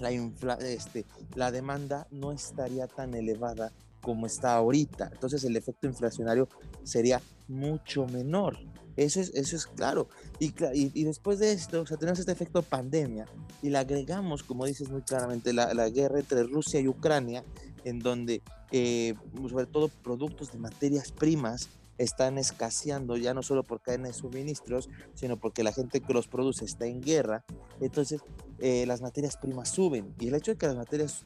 la, 0.00 0.10
este, 0.60 1.04
la 1.34 1.50
demanda 1.50 2.06
no 2.10 2.32
estaría 2.32 2.86
tan 2.86 3.14
elevada 3.14 3.72
como 4.00 4.26
está 4.26 4.54
ahorita. 4.54 5.10
Entonces 5.12 5.42
el 5.44 5.56
efecto 5.56 5.86
inflacionario 5.86 6.48
sería 6.84 7.20
mucho 7.48 8.06
menor. 8.06 8.58
Eso 8.96 9.20
es, 9.20 9.30
eso 9.34 9.56
es 9.56 9.66
claro. 9.66 10.08
Y, 10.40 10.52
y, 10.72 11.04
después 11.04 11.38
de 11.38 11.52
esto, 11.52 11.82
o 11.82 11.86
sea, 11.86 11.96
tenemos 11.96 12.18
este 12.18 12.32
efecto 12.32 12.62
pandemia 12.62 13.26
y 13.62 13.70
le 13.70 13.78
agregamos, 13.78 14.42
como 14.42 14.66
dices 14.66 14.88
muy 14.88 15.02
claramente, 15.02 15.52
la, 15.52 15.72
la 15.72 15.88
guerra 15.88 16.18
entre 16.18 16.42
Rusia 16.42 16.80
y 16.80 16.88
Ucrania, 16.88 17.44
en 17.84 18.00
donde 18.00 18.42
eh, 18.70 19.14
sobre 19.48 19.66
todo 19.66 19.88
productos 19.88 20.52
de 20.52 20.58
materias 20.58 21.12
primas 21.12 21.68
están 21.96 22.38
escaseando 22.38 23.16
ya 23.16 23.34
no 23.34 23.42
solo 23.42 23.64
por 23.64 23.80
cadena 23.80 24.08
de 24.08 24.14
suministros, 24.14 24.88
sino 25.14 25.36
porque 25.36 25.62
la 25.64 25.72
gente 25.72 26.00
que 26.00 26.12
los 26.12 26.28
produce 26.28 26.64
está 26.64 26.86
en 26.86 27.00
guerra. 27.00 27.44
Entonces, 27.80 28.20
eh, 28.58 28.84
las 28.86 29.00
materias 29.00 29.36
primas 29.36 29.68
suben. 29.68 30.14
Y 30.18 30.28
el 30.28 30.34
hecho 30.34 30.52
de 30.52 30.58
que 30.58 30.66
las 30.66 30.76
materias, 30.76 31.24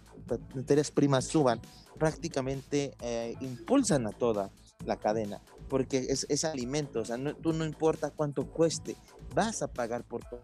materias 0.55 0.91
primas 0.91 1.27
suban 1.27 1.61
prácticamente 1.99 2.95
eh, 3.01 3.35
impulsan 3.41 4.07
a 4.07 4.13
toda 4.13 4.51
la 4.85 4.97
cadena, 4.97 5.41
porque 5.73 6.05
es, 6.11 6.27
es 6.29 6.45
alimento. 6.45 7.01
O 7.01 7.05
sea, 7.07 7.17
tú 7.41 7.55
no 7.55 7.65
importa 7.65 8.11
cuánto 8.11 8.47
cueste, 8.47 8.95
vas 9.35 9.63
a 9.63 9.69
pagar 9.69 10.05
por 10.05 10.23
todo 10.23 10.43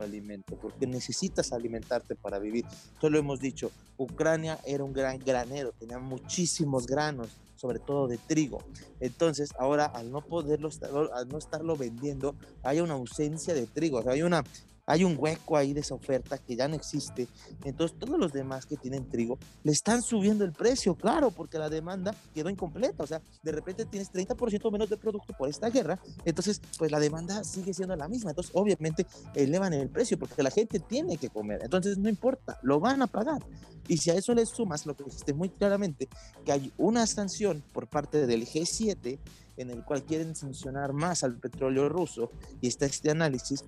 alimento, 0.00 0.58
porque 0.60 0.88
necesitas 0.88 1.52
alimentarte 1.52 2.16
para 2.16 2.40
vivir. 2.40 2.64
Esto 2.94 3.10
lo 3.10 3.20
hemos 3.20 3.38
dicho, 3.38 3.70
Ucrania 3.96 4.58
era 4.66 4.82
un 4.82 4.92
gran 4.92 5.20
granero, 5.20 5.70
tenía 5.70 6.00
muchísimos 6.00 6.88
granos, 6.88 7.28
sobre 7.54 7.78
todo 7.78 8.08
de 8.08 8.18
trigo. 8.18 8.58
Entonces, 8.98 9.50
ahora 9.56 9.84
al 9.84 10.10
no 10.10 10.20
poderlo, 10.20 10.70
al 11.14 11.28
no 11.28 11.38
estarlo 11.38 11.76
vendiendo, 11.76 12.34
hay 12.64 12.80
una 12.80 12.94
ausencia 12.94 13.54
de 13.54 13.68
trigo, 13.68 13.98
o 13.98 14.02
sea, 14.02 14.14
hay 14.14 14.22
una 14.22 14.42
hay 14.88 15.04
un 15.04 15.16
hueco 15.18 15.56
ahí 15.56 15.74
de 15.74 15.80
esa 15.80 15.94
oferta 15.94 16.38
que 16.38 16.56
ya 16.56 16.66
no 16.66 16.74
existe. 16.74 17.28
Entonces 17.64 17.96
todos 17.98 18.18
los 18.18 18.32
demás 18.32 18.64
que 18.64 18.76
tienen 18.76 19.08
trigo 19.08 19.38
le 19.62 19.72
están 19.72 20.02
subiendo 20.02 20.44
el 20.44 20.52
precio, 20.52 20.94
claro, 20.94 21.30
porque 21.30 21.58
la 21.58 21.68
demanda 21.68 22.14
quedó 22.34 22.48
incompleta. 22.48 23.02
O 23.02 23.06
sea, 23.06 23.20
de 23.42 23.52
repente 23.52 23.84
tienes 23.84 24.10
30% 24.10 24.72
menos 24.72 24.88
de 24.88 24.96
producto 24.96 25.34
por 25.34 25.48
esta 25.48 25.68
guerra, 25.68 26.00
entonces 26.24 26.60
pues 26.78 26.90
la 26.90 26.98
demanda 26.98 27.44
sigue 27.44 27.74
siendo 27.74 27.94
la 27.96 28.08
misma. 28.08 28.30
Entonces 28.30 28.52
obviamente 28.54 29.06
elevan 29.34 29.74
el 29.74 29.90
precio 29.90 30.18
porque 30.18 30.42
la 30.42 30.50
gente 30.50 30.80
tiene 30.80 31.18
que 31.18 31.28
comer. 31.28 31.60
Entonces 31.62 31.98
no 31.98 32.08
importa, 32.08 32.58
lo 32.62 32.80
van 32.80 33.02
a 33.02 33.06
pagar. 33.06 33.44
Y 33.88 33.98
si 33.98 34.10
a 34.10 34.14
eso 34.14 34.34
le 34.34 34.46
sumas 34.46 34.86
lo 34.86 34.96
que 34.96 35.04
dijiste 35.04 35.32
muy 35.34 35.50
claramente, 35.50 36.08
que 36.44 36.52
hay 36.52 36.72
una 36.78 37.06
sanción 37.06 37.62
por 37.72 37.86
parte 37.86 38.26
del 38.26 38.46
G7 38.46 39.18
en 39.58 39.70
el 39.70 39.84
cual 39.84 40.04
quieren 40.04 40.34
sancionar 40.34 40.92
más 40.92 41.24
al 41.24 41.36
petróleo 41.36 41.88
ruso 41.88 42.30
y 42.60 42.68
está 42.68 42.86
este 42.86 43.10
análisis, 43.10 43.64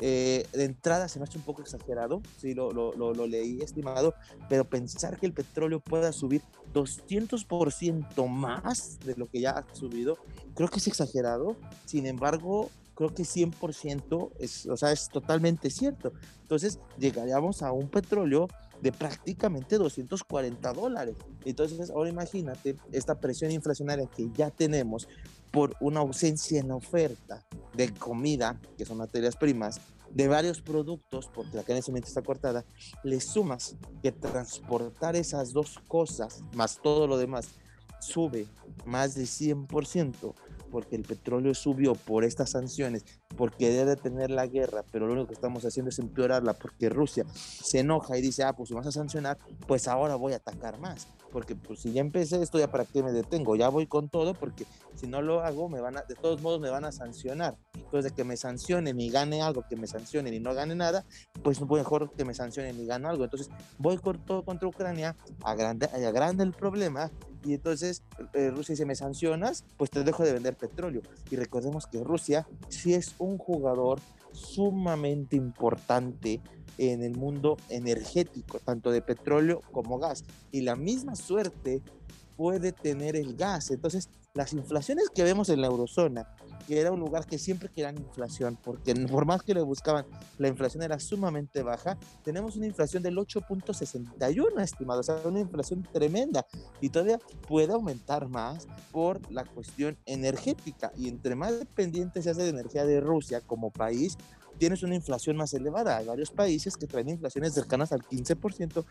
eh, 0.00 0.46
de 0.52 0.64
entrada 0.64 1.08
se 1.08 1.18
me 1.18 1.24
hace 1.24 1.38
un 1.38 1.44
poco 1.44 1.62
exagerado, 1.62 2.22
sí, 2.38 2.54
lo, 2.54 2.72
lo, 2.72 2.94
lo, 2.94 3.26
leí 3.26 3.60
estimado, 3.60 4.14
pero 4.48 4.64
pensar 4.64 5.18
que 5.18 5.26
el 5.26 5.32
petróleo 5.32 5.80
pueda 5.80 6.12
subir 6.12 6.42
200% 6.72 8.28
más 8.28 8.98
de 9.00 9.16
lo 9.16 9.26
que 9.26 9.40
ya 9.40 9.50
ha 9.50 9.74
subido, 9.74 10.18
creo 10.54 10.68
que 10.68 10.78
es 10.78 10.86
exagerado, 10.86 11.56
sin 11.84 12.06
embargo, 12.06 12.70
creo 12.94 13.14
que 13.14 13.24
100% 13.24 14.32
es, 14.38 14.66
o 14.66 14.76
sea, 14.76 14.92
es 14.92 15.08
totalmente 15.08 15.70
cierto. 15.70 16.12
Entonces, 16.42 16.78
llegaríamos 16.98 17.62
a 17.62 17.72
un 17.72 17.88
petróleo 17.88 18.48
de 18.80 18.92
prácticamente 18.92 19.78
240 19.78 20.72
dólares. 20.72 21.16
Entonces, 21.44 21.90
ahora 21.90 22.10
imagínate 22.10 22.76
esta 22.92 23.18
presión 23.18 23.50
inflacionaria 23.50 24.06
que 24.06 24.30
ya 24.34 24.50
tenemos 24.50 25.08
por 25.50 25.74
una 25.80 26.00
ausencia 26.00 26.60
en 26.60 26.68
la 26.68 26.76
oferta 26.76 27.44
de 27.74 27.92
comida, 27.94 28.60
que 28.76 28.84
son 28.84 28.98
materias 28.98 29.36
primas, 29.36 29.80
de 30.10 30.28
varios 30.28 30.60
productos, 30.60 31.28
porque 31.32 31.56
la 31.56 31.62
cadena 31.62 31.76
de 31.76 31.82
suministro 31.82 32.08
está 32.08 32.22
cortada, 32.22 32.64
le 33.02 33.20
sumas 33.20 33.76
que 34.02 34.12
transportar 34.12 35.16
esas 35.16 35.52
dos 35.52 35.80
cosas, 35.88 36.42
más 36.54 36.80
todo 36.80 37.06
lo 37.06 37.16
demás, 37.16 37.48
sube 38.00 38.46
más 38.84 39.14
de 39.14 39.24
100%, 39.24 40.34
porque 40.74 40.96
el 40.96 41.02
petróleo 41.02 41.54
subió 41.54 41.94
por 41.94 42.24
estas 42.24 42.50
sanciones, 42.50 43.04
porque 43.36 43.70
debe 43.70 43.94
tener 43.94 44.28
la 44.28 44.48
guerra, 44.48 44.82
pero 44.90 45.06
lo 45.06 45.12
único 45.12 45.28
que 45.28 45.34
estamos 45.34 45.64
haciendo 45.64 45.90
es 45.90 46.00
empeorarla 46.00 46.54
porque 46.54 46.88
Rusia 46.88 47.24
se 47.32 47.78
enoja 47.78 48.18
y 48.18 48.22
dice, 48.22 48.42
ah, 48.42 48.54
pues 48.54 48.70
si 48.70 48.74
vas 48.74 48.88
a 48.88 48.90
sancionar, 48.90 49.38
pues 49.68 49.86
ahora 49.86 50.16
voy 50.16 50.32
a 50.32 50.36
atacar 50.38 50.80
más. 50.80 51.06
Porque 51.34 51.56
pues 51.56 51.80
si 51.80 51.92
ya 51.92 52.00
empecé 52.00 52.40
esto, 52.40 52.60
ya 52.60 52.70
para 52.70 52.84
qué 52.84 53.02
me 53.02 53.10
detengo, 53.10 53.56
ya 53.56 53.68
voy 53.68 53.88
con 53.88 54.08
todo, 54.08 54.34
porque 54.34 54.66
si 54.94 55.08
no 55.08 55.20
lo 55.20 55.40
hago, 55.40 55.68
me 55.68 55.80
van 55.80 55.96
a, 55.96 56.02
de 56.02 56.14
todos 56.14 56.40
modos 56.40 56.60
me 56.60 56.70
van 56.70 56.84
a 56.84 56.92
sancionar. 56.92 57.56
Entonces, 57.74 58.12
de 58.12 58.16
que 58.16 58.22
me 58.22 58.36
sancionen 58.36 59.00
y 59.00 59.10
gane 59.10 59.42
algo, 59.42 59.64
que 59.68 59.74
me 59.74 59.88
sancionen 59.88 60.32
y 60.32 60.38
no 60.38 60.54
gane 60.54 60.76
nada, 60.76 61.04
pues 61.42 61.60
mejor 61.60 62.12
que 62.12 62.24
me 62.24 62.34
sancionen 62.34 62.78
y 62.78 62.86
gane 62.86 63.08
algo. 63.08 63.24
Entonces, 63.24 63.50
voy 63.78 63.98
con 63.98 64.24
todo 64.24 64.44
contra 64.44 64.68
Ucrania, 64.68 65.16
agranda, 65.42 65.90
agranda 65.92 66.44
el 66.44 66.52
problema 66.52 67.10
y 67.44 67.54
entonces 67.54 68.04
eh, 68.32 68.50
Rusia 68.50 68.74
dice, 68.74 68.86
me 68.86 68.94
sancionas, 68.94 69.64
pues 69.76 69.90
te 69.90 70.04
dejo 70.04 70.22
de 70.22 70.34
vender 70.34 70.54
petróleo. 70.54 71.02
Y 71.32 71.34
recordemos 71.34 71.88
que 71.88 71.98
Rusia 72.04 72.46
sí 72.68 72.94
es 72.94 73.16
un 73.18 73.38
jugador 73.38 73.98
sumamente 74.30 75.34
importante 75.34 76.40
en 76.78 77.02
el 77.02 77.16
mundo 77.16 77.56
energético, 77.68 78.58
tanto 78.58 78.90
de 78.90 79.02
petróleo 79.02 79.60
como 79.72 79.98
gas. 79.98 80.24
Y 80.50 80.62
la 80.62 80.76
misma 80.76 81.16
suerte 81.16 81.82
puede 82.36 82.72
tener 82.72 83.16
el 83.16 83.36
gas. 83.36 83.70
Entonces, 83.70 84.08
las 84.34 84.52
inflaciones 84.52 85.10
que 85.10 85.22
vemos 85.22 85.48
en 85.48 85.60
la 85.60 85.68
eurozona, 85.68 86.26
que 86.66 86.80
era 86.80 86.90
un 86.90 86.98
lugar 86.98 87.26
que 87.26 87.38
siempre 87.38 87.68
querían 87.68 87.98
inflación, 87.98 88.58
porque 88.62 88.94
por 89.10 89.26
más 89.26 89.42
que 89.42 89.54
le 89.54 89.62
buscaban, 89.62 90.06
la 90.38 90.48
inflación 90.48 90.82
era 90.82 90.98
sumamente 90.98 91.62
baja, 91.62 91.96
tenemos 92.24 92.56
una 92.56 92.66
inflación 92.66 93.02
del 93.02 93.16
8.61, 93.16 94.60
estimado, 94.60 95.00
o 95.00 95.02
sea, 95.02 95.20
una 95.24 95.40
inflación 95.40 95.86
tremenda 95.92 96.44
y 96.80 96.88
todavía 96.88 97.18
puede 97.46 97.72
aumentar 97.72 98.28
más 98.28 98.66
por 98.90 99.20
la 99.30 99.44
cuestión 99.44 99.96
energética. 100.04 100.92
Y 100.96 101.08
entre 101.08 101.36
más 101.36 101.58
dependiente 101.58 102.22
se 102.22 102.30
hace 102.30 102.42
de 102.42 102.48
energía 102.48 102.84
de 102.84 103.00
Rusia 103.00 103.40
como 103.40 103.70
país, 103.70 104.16
tienes 104.58 104.82
una 104.82 104.94
inflación 104.94 105.36
más 105.36 105.52
elevada. 105.54 105.96
Hay 105.96 106.06
varios 106.06 106.30
países 106.30 106.76
que 106.76 106.86
traen 106.86 107.08
inflaciones 107.08 107.54
cercanas 107.54 107.92
al 107.92 108.02
15% 108.02 108.84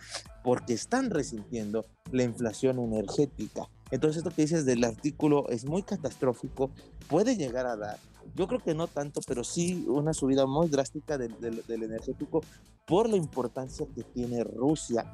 porque 0.43 0.74
están 0.74 1.10
resintiendo 1.10 1.86
la 2.12 2.24
inflación 2.24 2.79
energética. 2.79 3.70
Entonces, 3.91 4.17
esto 4.17 4.32
que 4.32 4.43
dices 4.43 4.65
del 4.65 4.84
artículo 4.84 5.48
es 5.50 5.65
muy 5.65 5.84
catastrófico, 5.84 6.72
puede 7.08 7.36
llegar 7.36 7.65
a 7.65 7.75
dar. 7.75 7.98
Yo 8.36 8.48
creo 8.48 8.63
que 8.63 8.74
no 8.74 8.88
tanto, 8.88 9.22
pero 9.27 9.43
sí 9.43 9.86
una 9.88 10.13
subida 10.13 10.46
muy 10.46 10.67
drástica 10.67 11.17
del, 11.17 11.36
del 11.39 11.84
energético 11.84 12.41
por 12.86 13.10
la 13.10 13.17
importancia 13.17 13.86
que 13.93 14.03
tiene 14.03 14.43
Rusia. 14.43 15.12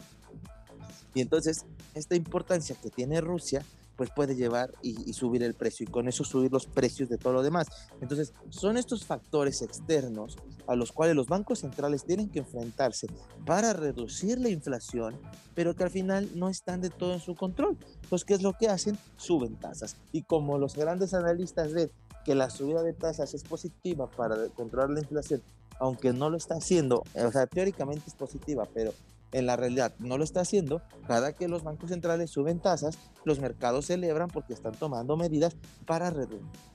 Y 1.14 1.22
entonces, 1.22 1.66
esta 1.94 2.16
importancia 2.16 2.76
que 2.82 2.90
tiene 2.90 3.20
Rusia 3.20 3.66
pues 4.00 4.12
puede 4.12 4.34
llevar 4.34 4.72
y, 4.82 5.12
subir 5.12 5.44
el 5.44 5.56
precio 5.56 5.84
y 5.84 5.92
con 5.92 6.08
eso 6.08 6.24
subir 6.24 6.54
los 6.54 6.66
precios 6.66 7.10
de 7.10 7.18
todo 7.18 7.34
lo 7.34 7.44
demás. 7.44 7.68
Entonces, 8.00 8.34
son 8.48 8.78
estos 8.78 9.04
factores 9.04 9.62
externos 9.62 10.38
a 10.68 10.78
los 10.78 10.94
cuales 10.94 11.18
los 11.18 11.28
bancos 11.28 11.60
centrales 11.60 12.06
tienen 12.06 12.30
que 12.30 12.40
enfrentarse 12.40 13.08
para 13.46 13.74
reducir 13.74 14.40
la 14.40 14.48
inflación, 14.48 15.20
pero 15.54 15.76
que 15.76 15.84
al 15.84 15.90
final 15.90 16.30
no 16.34 16.48
están 16.48 16.80
de 16.80 16.90
todo 16.90 17.14
en 17.14 17.20
su 17.20 17.36
control. 17.36 17.78
Pues, 18.08 18.24
¿qué 18.24 18.36
es 18.36 18.42
lo 18.42 18.54
que 18.54 18.70
hacen? 18.70 18.98
Suben 19.18 19.58
tasas. 19.58 19.98
Y 20.14 20.22
como 20.22 20.58
los 20.58 20.78
grandes 20.78 21.14
analistas 21.14 21.74
ven 21.74 21.92
que 22.24 22.36
la 22.36 22.50
subida 22.50 22.84
de 22.84 22.94
tasas 22.94 23.34
es 23.34 23.44
positiva 23.44 24.10
para 24.10 24.48
controlar 24.56 24.92
la 24.92 25.02
inflación, 25.02 25.42
aunque 25.78 26.14
no 26.14 26.30
lo 26.30 26.38
está 26.38 26.56
haciendo, 26.56 27.04
o 27.16 27.32
sea, 27.34 27.48
teóricamente 27.48 28.04
es 28.08 28.16
positiva, 28.16 28.66
pero 28.74 28.94
en 29.32 29.46
la 29.46 29.56
realidad 29.56 29.94
no 30.00 30.18
lo 30.18 30.24
está 30.24 30.42
haciendo. 30.42 30.82
Cada 31.08 31.34
que 31.34 31.48
los 31.48 31.64
bancos 31.64 31.90
centrales 31.90 32.30
suben 32.30 32.60
tasas, 32.60 32.98
los 33.26 33.40
mercados 33.40 33.86
celebran 33.86 34.30
porque 34.30 34.54
están 34.54 34.74
tomando 34.74 35.18
medidas 35.18 35.56
para 35.86 36.10
reducir 36.10 36.69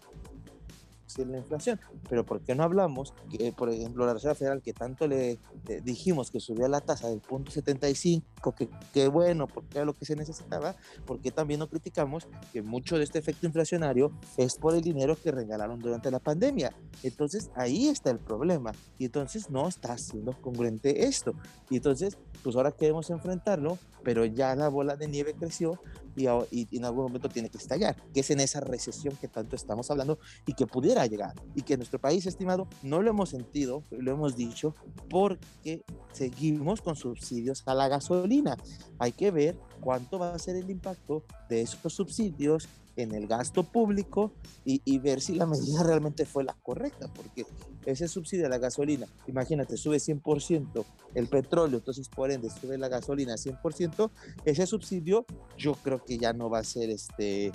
la 1.18 1.38
inflación. 1.38 1.80
Pero 2.08 2.24
¿por 2.24 2.40
qué 2.40 2.54
no 2.54 2.64
hablamos 2.64 3.14
que, 3.30 3.52
por 3.52 3.70
ejemplo, 3.70 4.06
la 4.06 4.14
Reserva 4.14 4.34
Federal, 4.34 4.62
que 4.62 4.72
tanto 4.72 5.06
le, 5.06 5.38
dijimos 5.82 6.30
que 6.30 6.40
subía 6.40 6.68
la 6.68 6.80
tasa 6.80 7.08
del 7.08 7.20
punto 7.20 7.50
75, 7.50 8.54
que, 8.54 8.68
que 8.92 9.08
bueno, 9.08 9.46
porque 9.46 9.78
era 9.78 9.84
lo 9.84 9.94
que 9.94 10.04
se 10.04 10.16
necesitaba, 10.16 10.74
porque 11.06 11.30
también 11.30 11.60
no 11.60 11.68
criticamos 11.68 12.26
que 12.52 12.62
mucho 12.62 12.98
de 12.98 13.04
este 13.04 13.18
efecto 13.18 13.46
inflacionario 13.46 14.12
es 14.36 14.56
por 14.56 14.74
el 14.74 14.82
dinero 14.82 15.16
que 15.16 15.30
regalaron 15.30 15.80
durante 15.80 16.10
la 16.10 16.18
pandemia. 16.18 16.74
Entonces 17.02 17.50
ahí 17.54 17.88
está 17.88 18.10
el 18.10 18.18
problema. 18.18 18.72
Y 18.98 19.06
entonces 19.06 19.50
no 19.50 19.68
está 19.68 19.96
siendo 19.98 20.32
congruente 20.40 21.06
esto. 21.06 21.34
Y 21.70 21.76
entonces, 21.76 22.18
pues 22.42 22.56
ahora 22.56 22.72
queremos 22.72 23.10
enfrentarlo, 23.10 23.78
pero 24.02 24.24
ya 24.24 24.54
la 24.54 24.68
bola 24.68 24.96
de 24.96 25.08
nieve 25.08 25.34
creció 25.34 25.80
y, 26.16 26.26
y, 26.50 26.76
en 26.76 26.84
algún 26.84 27.04
momento 27.04 27.28
tiene 27.28 27.50
que 27.50 27.58
estallar, 27.58 27.96
que 28.12 28.20
es 28.20 28.30
en 28.30 28.40
esa 28.40 28.60
recesión 28.60 29.16
que 29.16 29.28
tanto 29.28 29.56
estamos 29.56 29.90
hablando 29.90 30.18
y 30.46 30.54
que 30.54 30.66
pudiera 30.66 31.06
llegar. 31.06 31.34
Y 31.54 31.62
que 31.62 31.76
nuestro 31.76 32.00
país, 32.00 32.26
estimado, 32.26 32.68
no 32.82 33.02
lo 33.02 33.10
hemos 33.10 33.30
sentido, 33.30 33.82
lo 33.90 34.12
hemos 34.12 34.36
dicho, 34.36 34.74
porque 35.08 35.84
seguimos 36.12 36.82
con 36.82 36.96
subsidios 36.96 37.62
a 37.66 37.74
la 37.74 37.88
gasolina. 37.88 38.56
Hay 38.98 39.12
que 39.12 39.30
ver 39.30 39.58
cuánto 39.80 40.18
va 40.18 40.34
a 40.34 40.38
ser 40.38 40.56
el 40.56 40.70
impacto 40.70 41.24
de 41.54 41.62
esos 41.62 41.92
subsidios 41.92 42.68
en 42.96 43.12
el 43.14 43.26
gasto 43.26 43.64
público 43.64 44.32
y, 44.64 44.80
y, 44.84 44.98
ver 44.98 45.20
si 45.20 45.34
la 45.34 45.46
medida 45.46 45.82
realmente 45.84 46.24
fue 46.26 46.44
la 46.44 46.54
correcta, 46.54 47.08
porque 47.12 47.44
ese 47.86 48.08
subsidio 48.08 48.46
a 48.46 48.48
la 48.48 48.58
gasolina, 48.58 49.06
imagínate, 49.26 49.76
sube 49.76 49.96
100% 49.96 50.84
el 51.14 51.26
petróleo, 51.28 51.78
entonces 51.78 52.08
por 52.08 52.30
ende 52.30 52.50
sube 52.50 52.78
la 52.78 52.88
gasolina 52.88 53.34
100%, 53.34 54.10
ese 54.44 54.66
subsidio 54.66 55.26
yo 55.56 55.74
creo 55.74 56.04
que 56.04 56.18
ya 56.18 56.32
no 56.32 56.50
va 56.50 56.60
a 56.60 56.64
ser 56.64 56.90
este 56.90 57.52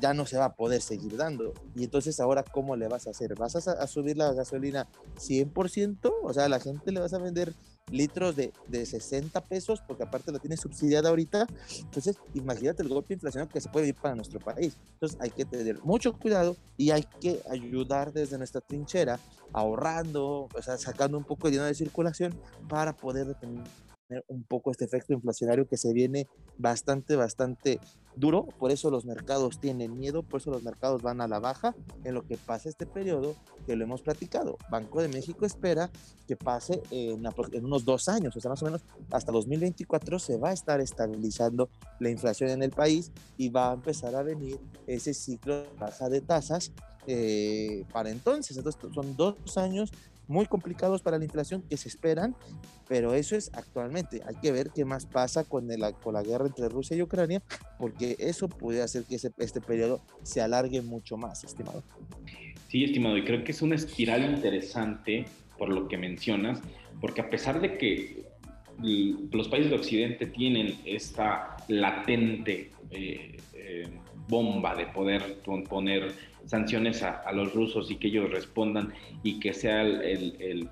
ya 0.00 0.14
no 0.14 0.26
se 0.26 0.38
va 0.38 0.46
a 0.46 0.54
poder 0.54 0.80
seguir 0.80 1.16
dando. 1.16 1.52
Y 1.74 1.84
entonces 1.84 2.18
ahora, 2.20 2.42
¿cómo 2.42 2.76
le 2.76 2.88
vas 2.88 3.06
a 3.06 3.10
hacer? 3.10 3.34
¿Vas 3.34 3.54
a, 3.56 3.86
subir 3.86 4.16
la 4.16 4.32
gasolina 4.32 4.88
100%? 5.16 6.12
O 6.22 6.32
sea, 6.32 6.46
a 6.46 6.48
la 6.48 6.58
gente 6.58 6.90
le 6.90 7.00
vas 7.00 7.12
a 7.12 7.18
vender 7.18 7.54
litros 7.90 8.36
de, 8.36 8.52
de 8.68 8.86
60 8.86 9.40
pesos, 9.46 9.82
porque 9.86 10.04
aparte 10.04 10.32
la 10.32 10.38
tiene 10.38 10.56
subsidiada 10.56 11.10
ahorita. 11.10 11.46
Entonces, 11.78 12.16
imagínate 12.34 12.82
el 12.82 12.88
golpe 12.88 13.14
inflacionario 13.14 13.52
que 13.52 13.60
se 13.60 13.68
puede 13.68 13.88
ir 13.88 13.94
para 13.94 14.14
nuestro 14.14 14.40
país. 14.40 14.76
Entonces, 14.92 15.18
hay 15.20 15.30
que 15.30 15.44
tener 15.44 15.82
mucho 15.82 16.12
cuidado 16.12 16.56
y 16.76 16.90
hay 16.90 17.04
que 17.20 17.42
ayudar 17.50 18.12
desde 18.12 18.38
nuestra 18.38 18.60
trinchera, 18.60 19.18
ahorrando, 19.52 20.48
o 20.54 20.62
sea, 20.62 20.78
sacando 20.78 21.18
un 21.18 21.24
poco 21.24 21.48
de 21.48 21.52
dinero 21.52 21.66
de 21.66 21.74
circulación 21.74 22.38
para 22.68 22.96
poder 22.96 23.26
detener 23.26 23.64
un 24.28 24.42
poco 24.42 24.70
este 24.70 24.84
efecto 24.84 25.12
inflacionario 25.12 25.68
que 25.68 25.76
se 25.76 25.92
viene 25.92 26.28
bastante, 26.58 27.16
bastante 27.16 27.80
duro. 28.16 28.46
Por 28.58 28.70
eso 28.70 28.90
los 28.90 29.04
mercados 29.04 29.60
tienen 29.60 29.98
miedo, 29.98 30.22
por 30.22 30.40
eso 30.40 30.50
los 30.50 30.62
mercados 30.62 31.02
van 31.02 31.20
a 31.20 31.28
la 31.28 31.38
baja 31.38 31.74
en 32.04 32.14
lo 32.14 32.26
que 32.26 32.36
pasa 32.36 32.68
este 32.68 32.86
periodo 32.86 33.34
que 33.66 33.76
lo 33.76 33.84
hemos 33.84 34.02
platicado. 34.02 34.58
Banco 34.70 35.00
de 35.00 35.08
México 35.08 35.46
espera 35.46 35.90
que 36.26 36.36
pase 36.36 36.82
en, 36.90 37.24
en 37.52 37.64
unos 37.64 37.84
dos 37.84 38.08
años, 38.08 38.36
o 38.36 38.40
sea, 38.40 38.50
más 38.50 38.62
o 38.62 38.66
menos 38.66 38.82
hasta 39.10 39.32
2024 39.32 40.18
se 40.18 40.36
va 40.36 40.50
a 40.50 40.52
estar 40.52 40.80
estabilizando 40.80 41.68
la 41.98 42.10
inflación 42.10 42.50
en 42.50 42.62
el 42.62 42.70
país 42.70 43.12
y 43.36 43.48
va 43.48 43.70
a 43.70 43.74
empezar 43.74 44.14
a 44.14 44.22
venir 44.22 44.58
ese 44.86 45.14
ciclo 45.14 45.62
de 45.62 45.68
baja 45.78 46.08
de 46.08 46.20
tasas 46.20 46.72
eh, 47.06 47.84
para 47.92 48.10
entonces. 48.10 48.56
Entonces 48.56 48.80
son 48.94 49.16
dos 49.16 49.56
años 49.56 49.90
muy 50.30 50.46
complicados 50.46 51.02
para 51.02 51.18
la 51.18 51.24
inflación 51.24 51.62
que 51.68 51.76
se 51.76 51.88
esperan, 51.88 52.36
pero 52.88 53.14
eso 53.14 53.34
es 53.34 53.50
actualmente. 53.52 54.22
Hay 54.26 54.36
que 54.36 54.52
ver 54.52 54.70
qué 54.72 54.84
más 54.84 55.04
pasa 55.04 55.42
con, 55.42 55.70
el, 55.72 55.82
con 56.02 56.14
la 56.14 56.22
guerra 56.22 56.46
entre 56.46 56.68
Rusia 56.68 56.96
y 56.96 57.02
Ucrania, 57.02 57.42
porque 57.78 58.16
eso 58.20 58.48
puede 58.48 58.80
hacer 58.80 59.04
que 59.04 59.16
este 59.16 59.60
periodo 59.60 60.00
se 60.22 60.40
alargue 60.40 60.82
mucho 60.82 61.16
más, 61.16 61.42
estimado. 61.42 61.82
Sí, 62.68 62.84
estimado, 62.84 63.18
y 63.18 63.24
creo 63.24 63.42
que 63.42 63.50
es 63.50 63.60
una 63.60 63.74
espiral 63.74 64.22
interesante 64.22 65.24
por 65.58 65.68
lo 65.68 65.88
que 65.88 65.98
mencionas, 65.98 66.60
porque 67.00 67.22
a 67.22 67.28
pesar 67.28 67.60
de 67.60 67.76
que 67.76 68.24
los 69.32 69.48
países 69.48 69.70
de 69.70 69.76
Occidente 69.76 70.26
tienen 70.26 70.78
esta 70.84 71.56
latente 71.66 72.70
eh, 72.92 73.36
eh, 73.52 73.88
bomba 74.28 74.76
de 74.76 74.86
poder 74.86 75.40
poner 75.68 76.12
sanciones 76.46 77.02
a, 77.02 77.30
los 77.32 77.52
rusos 77.54 77.90
y 77.90 77.96
que 77.96 78.08
ellos 78.08 78.30
respondan 78.30 78.92
y 79.22 79.40
que 79.40 79.52
sea 79.52 79.82
el, 79.82 80.68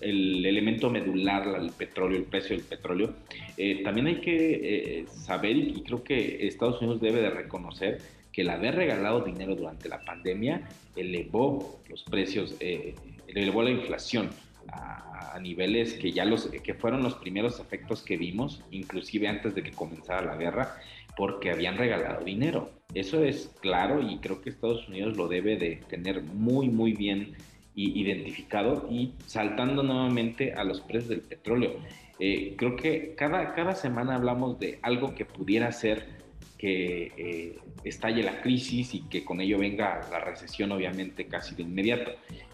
elemento 0.00 0.90
medular 0.90 1.46
el 1.60 1.70
petróleo, 1.70 2.18
el 2.18 2.24
precio 2.24 2.56
del 2.56 2.64
petróleo, 2.64 3.14
eh, 3.56 3.82
también 3.84 4.08
hay 4.08 4.20
que 4.20 5.00
eh, 5.00 5.06
saber 5.06 5.56
y 5.56 5.82
creo 5.82 6.02
que 6.02 6.46
Estados 6.46 6.80
Unidos 6.80 7.00
debe 7.00 7.20
de 7.20 7.30
reconocer 7.30 7.98
que 8.32 8.42
el 8.42 8.50
haber 8.50 8.74
regalado 8.74 9.20
dinero 9.20 9.54
durante 9.54 9.88
la 9.88 10.04
pandemia 10.04 10.68
elevó 10.96 11.80
los 11.88 12.02
precios, 12.04 12.56
eh, 12.60 12.94
elevó 13.28 13.62
la 13.62 13.70
inflación 13.70 14.30
a, 14.68 15.34
a, 15.34 15.38
niveles 15.38 15.94
que 15.94 16.12
ya 16.12 16.24
los 16.24 16.46
que 16.46 16.74
fueron 16.74 17.02
los 17.02 17.14
primeros 17.14 17.60
efectos 17.60 18.02
que 18.02 18.16
vimos, 18.16 18.62
inclusive 18.70 19.28
antes 19.28 19.54
de 19.54 19.62
que 19.62 19.70
comenzara 19.70 20.24
la 20.24 20.36
guerra, 20.36 20.76
porque 21.16 21.50
habían 21.50 21.76
regalado 21.76 22.24
dinero. 22.24 22.70
Eso 22.94 23.24
es 23.24 23.54
claro 23.60 24.02
y 24.02 24.18
creo 24.18 24.40
que 24.40 24.50
Estados 24.50 24.88
Unidos 24.88 25.16
lo 25.16 25.28
debe 25.28 25.56
de 25.56 25.76
tener 25.88 26.22
muy, 26.22 26.68
muy 26.68 26.92
bien 26.92 27.34
identificado 27.74 28.86
y 28.90 29.14
saltando 29.26 29.82
nuevamente 29.82 30.52
a 30.52 30.64
los 30.64 30.80
precios 30.80 31.08
del 31.08 31.20
petróleo. 31.22 31.76
Eh, 32.18 32.54
creo 32.56 32.76
que 32.76 33.14
cada, 33.16 33.54
cada 33.54 33.74
semana 33.74 34.14
hablamos 34.14 34.58
de 34.58 34.78
algo 34.82 35.14
que 35.14 35.24
pudiera 35.24 35.72
ser 35.72 36.20
que 36.58 37.12
eh, 37.16 37.58
estalle 37.82 38.22
la 38.22 38.40
crisis 38.40 38.94
y 38.94 39.02
que 39.08 39.24
con 39.24 39.40
ello 39.40 39.58
venga 39.58 40.00
la 40.10 40.20
recesión 40.20 40.70
obviamente 40.70 41.26
casi 41.26 41.54
de 41.54 41.62
inmediato. 41.62 42.12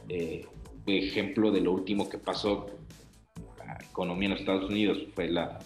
Eh, 0.09 0.47
ejemplo 0.87 1.51
de 1.51 1.61
lo 1.61 1.73
último 1.73 2.09
que 2.09 2.16
pasó 2.16 2.66
economía 3.99 4.29
en 4.29 4.37
Estados 4.37 4.71
Unidos, 4.71 4.99
fue 5.14 5.29
la, 5.29 5.59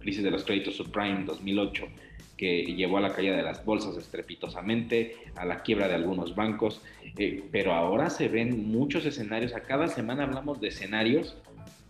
crisis 0.00 0.24
de 0.24 0.30
los 0.30 0.44
créditos 0.44 0.76
subprime 0.76 1.24
2008, 1.24 1.86
que 2.36 2.62
llevó 2.64 2.98
a 2.98 3.00
la 3.00 3.14
caída 3.14 3.36
de 3.36 3.42
las 3.42 3.64
bolsas 3.64 3.96
estrepitosamente, 3.96 5.16
a 5.36 5.44
la 5.44 5.62
quiebra 5.62 5.88
de 5.88 5.94
algunos 5.94 6.34
bancos, 6.34 6.82
eh, 7.16 7.44
pero 7.50 7.72
ahora 7.72 8.10
se 8.10 8.28
ven 8.28 8.70
muchos 8.70 9.06
escenarios, 9.06 9.54
a 9.54 9.60
cada 9.60 9.88
semana 9.88 10.24
hablamos 10.24 10.60
de 10.60 10.68
escenarios, 10.68 11.36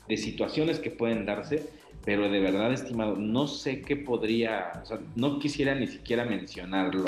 de 0.09 0.17
situaciones 0.17 0.79
que 0.79 0.91
pueden 0.91 1.27
darse, 1.27 1.69
pero 2.05 2.29
de 2.29 2.39
verdad, 2.39 2.73
estimado, 2.73 3.17
no 3.17 3.49
sé 3.49 3.81
qué 3.81 3.97
podría, 3.97 4.81
o 4.83 4.87
sea, 4.87 5.01
no 5.17 5.41
quisiera 5.41 5.75
ni 5.75 5.89
siquiera 5.89 6.25
mencionarlo 6.25 7.05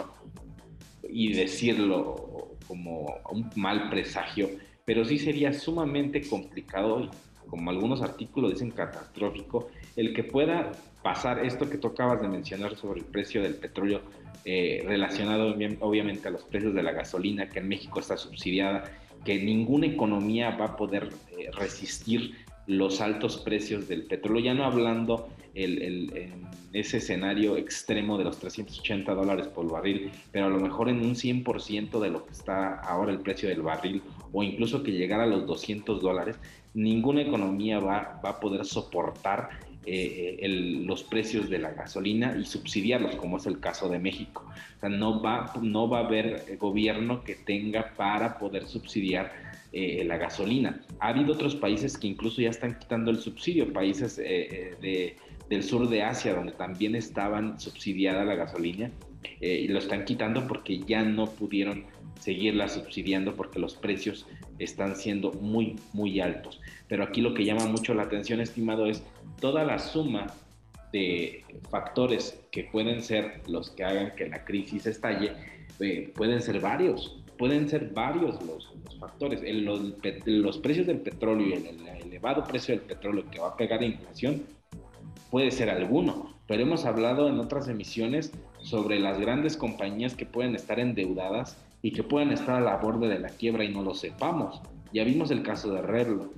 y 1.09 1.33
decirlo 1.35 2.57
como 2.67 3.07
un 3.31 3.49
mal 3.55 3.89
presagio, 3.91 4.51
pero 4.85 5.05
sí 5.05 5.19
sería 5.19 5.53
sumamente 5.53 6.23
complicado, 6.23 7.09
como 7.49 7.71
algunos 7.71 8.03
artículos 8.03 8.53
dicen 8.53 8.71
catastrófico, 8.71 9.69
el 9.97 10.15
que 10.15 10.25
pueda 10.25 10.73
pasar 11.03 11.45
esto 11.45 11.69
que 11.69 11.79
tú 11.79 11.89
acabas 11.89 12.21
de 12.21 12.29
mencionar 12.29 12.77
sobre 12.77 13.01
el 13.01 13.07
precio 13.07 13.43
del 13.43 13.55
petróleo 13.55 14.01
eh, 14.45 14.83
relacionado 14.87 15.55
obviamente 15.81 16.29
a 16.29 16.31
los 16.31 16.43
precios 16.45 16.75
de 16.75 16.83
la 16.83 16.93
gasolina, 16.93 17.49
que 17.49 17.59
en 17.59 17.69
México 17.69 18.01
está 18.01 18.17
subsidiada, 18.17 18.85
que 19.25 19.43
ninguna 19.43 19.87
economía 19.87 20.57
va 20.57 20.67
a 20.67 20.77
poder 20.77 21.11
eh, 21.37 21.51
resistir 21.53 22.35
los 22.67 23.01
altos 23.01 23.39
precios 23.39 23.89
del 23.89 24.05
petróleo, 24.05 24.45
ya 24.45 24.55
no 24.55 24.65
hablando 24.65 25.29
el, 25.55 26.13
en 26.15 26.47
ese 26.73 26.99
escenario 26.99 27.57
extremo 27.57 28.19
de 28.19 28.25
los 28.25 28.39
380 28.39 29.15
dólares 29.15 29.49
por 29.49 29.71
barril, 29.71 30.11
pero 30.31 30.47
a 30.47 30.49
lo 30.51 30.61
mejor 30.61 30.89
en 30.89 31.01
un 31.01 31.15
100% 31.15 31.99
de 31.99 32.11
lo 32.11 32.27
que 32.27 32.33
está 32.33 32.75
ahora 32.81 33.11
el 33.11 33.21
precio 33.21 33.49
del 33.49 33.63
barril 33.63 34.03
o 34.33 34.43
incluso 34.43 34.83
que 34.83 34.93
llegara 34.93 35.25
a 35.25 35.27
los 35.27 35.47
200 35.47 36.01
dólares, 36.01 36.37
ninguna 36.79 37.23
economía 37.23 37.81
va, 37.81 38.21
va 38.25 38.31
a 38.31 38.41
poder 38.41 38.65
soportar 38.65 39.51
eh, 39.85 40.47
los 40.85 41.03
precios 41.03 41.49
de 41.49 41.59
la 41.59 41.71
gasolina 41.71 42.37
y 42.39 42.45
subsidiarlos, 42.45 43.17
como 43.17 43.39
es 43.39 43.47
el 43.47 43.59
caso 43.59 43.89
de 43.89 43.99
México. 43.99 44.45
O 44.77 44.81
sea, 44.81 44.89
no 44.89 45.23
va, 45.23 45.53
no 45.63 45.89
va 45.89 46.01
a 46.01 46.05
haber 46.05 46.57
gobierno 46.59 47.25
que 47.25 47.35
tenga 47.35 47.95
para 47.97 48.39
poder 48.39 48.67
subsidiar 48.67 49.33
eh, 49.73 50.05
la 50.05 50.19
gasolina. 50.19 50.81
Ha 51.01 51.09
habido 51.09 51.33
otros 51.33 51.57
países 51.57 51.97
que 51.97 52.07
incluso 52.07 52.43
ya 52.43 52.51
están 52.51 52.79
quitando 52.79 53.11
el 53.11 53.19
subsidio, 53.19 53.73
países 53.73 54.21
eh, 54.23 54.77
de, 54.81 55.17
del 55.49 55.63
sur 55.63 55.89
de 55.89 56.03
Asia, 56.03 56.35
donde 56.35 56.53
también 56.53 56.95
estaban 56.95 57.59
subsidiada 57.59 58.25
la 58.25 58.35
gasolina, 58.35 58.91
y 59.41 59.67
lo 59.69 59.79
están 59.79 60.05
quitando 60.05 60.47
porque 60.47 60.79
ya 60.81 61.03
no 61.03 61.27
pudieron 61.27 61.85
seguirla 62.21 62.69
subsidiando 62.69 63.35
porque 63.35 63.59
los 63.59 63.75
precios 63.75 64.27
están 64.59 64.97
siendo 64.97 65.33
muy, 65.33 65.77
muy 65.93 66.21
altos. 66.21 66.61
Pero 66.89 67.05
aquí 67.05 67.21
lo 67.21 67.35
que 67.35 67.45
llama 67.45 67.67
mucho 67.67 67.95
la 67.95 68.03
atención, 68.05 68.41
estimado, 68.41 68.87
es 68.87 69.03
toda 69.41 69.65
la 69.65 69.79
suma 69.79 70.27
de 70.93 71.45
factores 71.71 72.41
que 72.51 72.65
pueden 72.65 73.03
ser 73.03 73.43
los 73.47 73.71
que 73.71 73.85
hagan 73.85 74.15
que 74.17 74.29
la 74.29 74.45
crisis 74.45 74.87
estalle, 74.87 75.33
eh, 75.81 76.13
pueden 76.15 76.41
ser 76.41 76.61
varios, 76.61 77.23
pueden 77.37 77.69
ser 77.69 77.91
varios 77.91 78.43
los, 78.45 78.73
factores. 78.99 79.41
los, 80.27 80.59
precios 80.59 80.87
del 80.87 80.99
petróleo 80.99 81.47
y 81.47 81.53
el, 81.53 81.89
elevado 82.07 82.45
precio 82.45 82.75
del 82.75 82.85
petróleo 82.85 83.25
que 83.31 83.39
va 83.39 83.49
a 83.49 83.57
pegar 83.57 83.81
a 83.81 83.85
inflación 83.85 84.43
puede 85.31 85.51
ser 85.51 85.69
alguno, 85.69 86.35
pero 86.47 86.63
hemos 86.63 86.85
hablado 86.87 87.29
en 87.29 87.39
otras 87.39 87.69
emisiones 87.69 88.33
sobre 88.63 88.99
las 88.99 89.21
grandes 89.21 89.57
compañías 89.57 90.15
que 90.15 90.25
pueden 90.27 90.55
estar 90.55 90.81
endeudadas 90.81 91.59
y 91.83 91.93
que 91.93 92.03
pueden 92.03 92.33
estar 92.33 92.57
a 92.57 92.61
la 92.61 92.77
borde 92.77 93.09
de 93.09 93.19
la 93.19 93.29
quiebra 93.29 93.65
y 93.65 93.69
no 93.69 93.83
lo 93.83 93.95
sepamos. 93.95 94.61
Ya 94.93 95.05
vimos 95.05 95.31
el 95.31 95.43
caso 95.43 95.73
de 95.73 95.83
Revlo, 95.83 96.33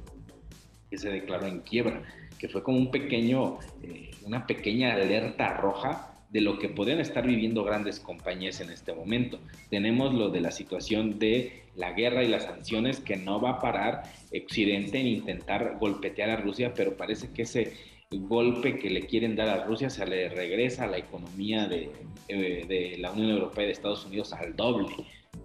que 0.90 0.98
se 0.98 1.10
declaró 1.10 1.46
en 1.46 1.60
quiebra, 1.60 2.02
que 2.38 2.48
fue 2.48 2.62
como 2.62 2.78
un 2.78 2.90
pequeño, 2.90 3.58
eh, 3.82 4.10
una 4.24 4.46
pequeña 4.46 4.94
alerta 4.94 5.56
roja 5.56 6.10
de 6.30 6.40
lo 6.40 6.58
que 6.58 6.68
podrían 6.68 7.00
estar 7.00 7.26
viviendo 7.26 7.64
grandes 7.64 7.98
compañías 8.00 8.60
en 8.60 8.70
este 8.70 8.92
momento. 8.92 9.38
Tenemos 9.68 10.14
lo 10.14 10.30
de 10.30 10.40
la 10.40 10.52
situación 10.52 11.18
de 11.18 11.64
la 11.76 11.92
guerra 11.92 12.22
y 12.22 12.28
las 12.28 12.44
sanciones 12.44 13.00
que 13.00 13.16
no 13.16 13.40
va 13.40 13.50
a 13.50 13.60
parar 13.60 14.02
Occidente 14.32 15.00
en 15.00 15.06
intentar 15.08 15.76
golpetear 15.80 16.30
a 16.30 16.36
Rusia, 16.36 16.72
pero 16.74 16.96
parece 16.96 17.32
que 17.32 17.42
ese 17.42 17.72
golpe 18.12 18.78
que 18.78 18.90
le 18.90 19.06
quieren 19.06 19.36
dar 19.36 19.48
a 19.48 19.64
Rusia 19.64 19.90
se 19.90 20.06
le 20.06 20.28
regresa 20.28 20.84
a 20.84 20.88
la 20.88 20.98
economía 20.98 21.66
de, 21.66 21.90
eh, 22.28 22.64
de 22.68 22.96
la 22.98 23.12
Unión 23.12 23.30
Europea 23.30 23.64
y 23.64 23.66
de 23.66 23.72
Estados 23.72 24.04
Unidos 24.04 24.32
al 24.32 24.54
doble. 24.54 24.88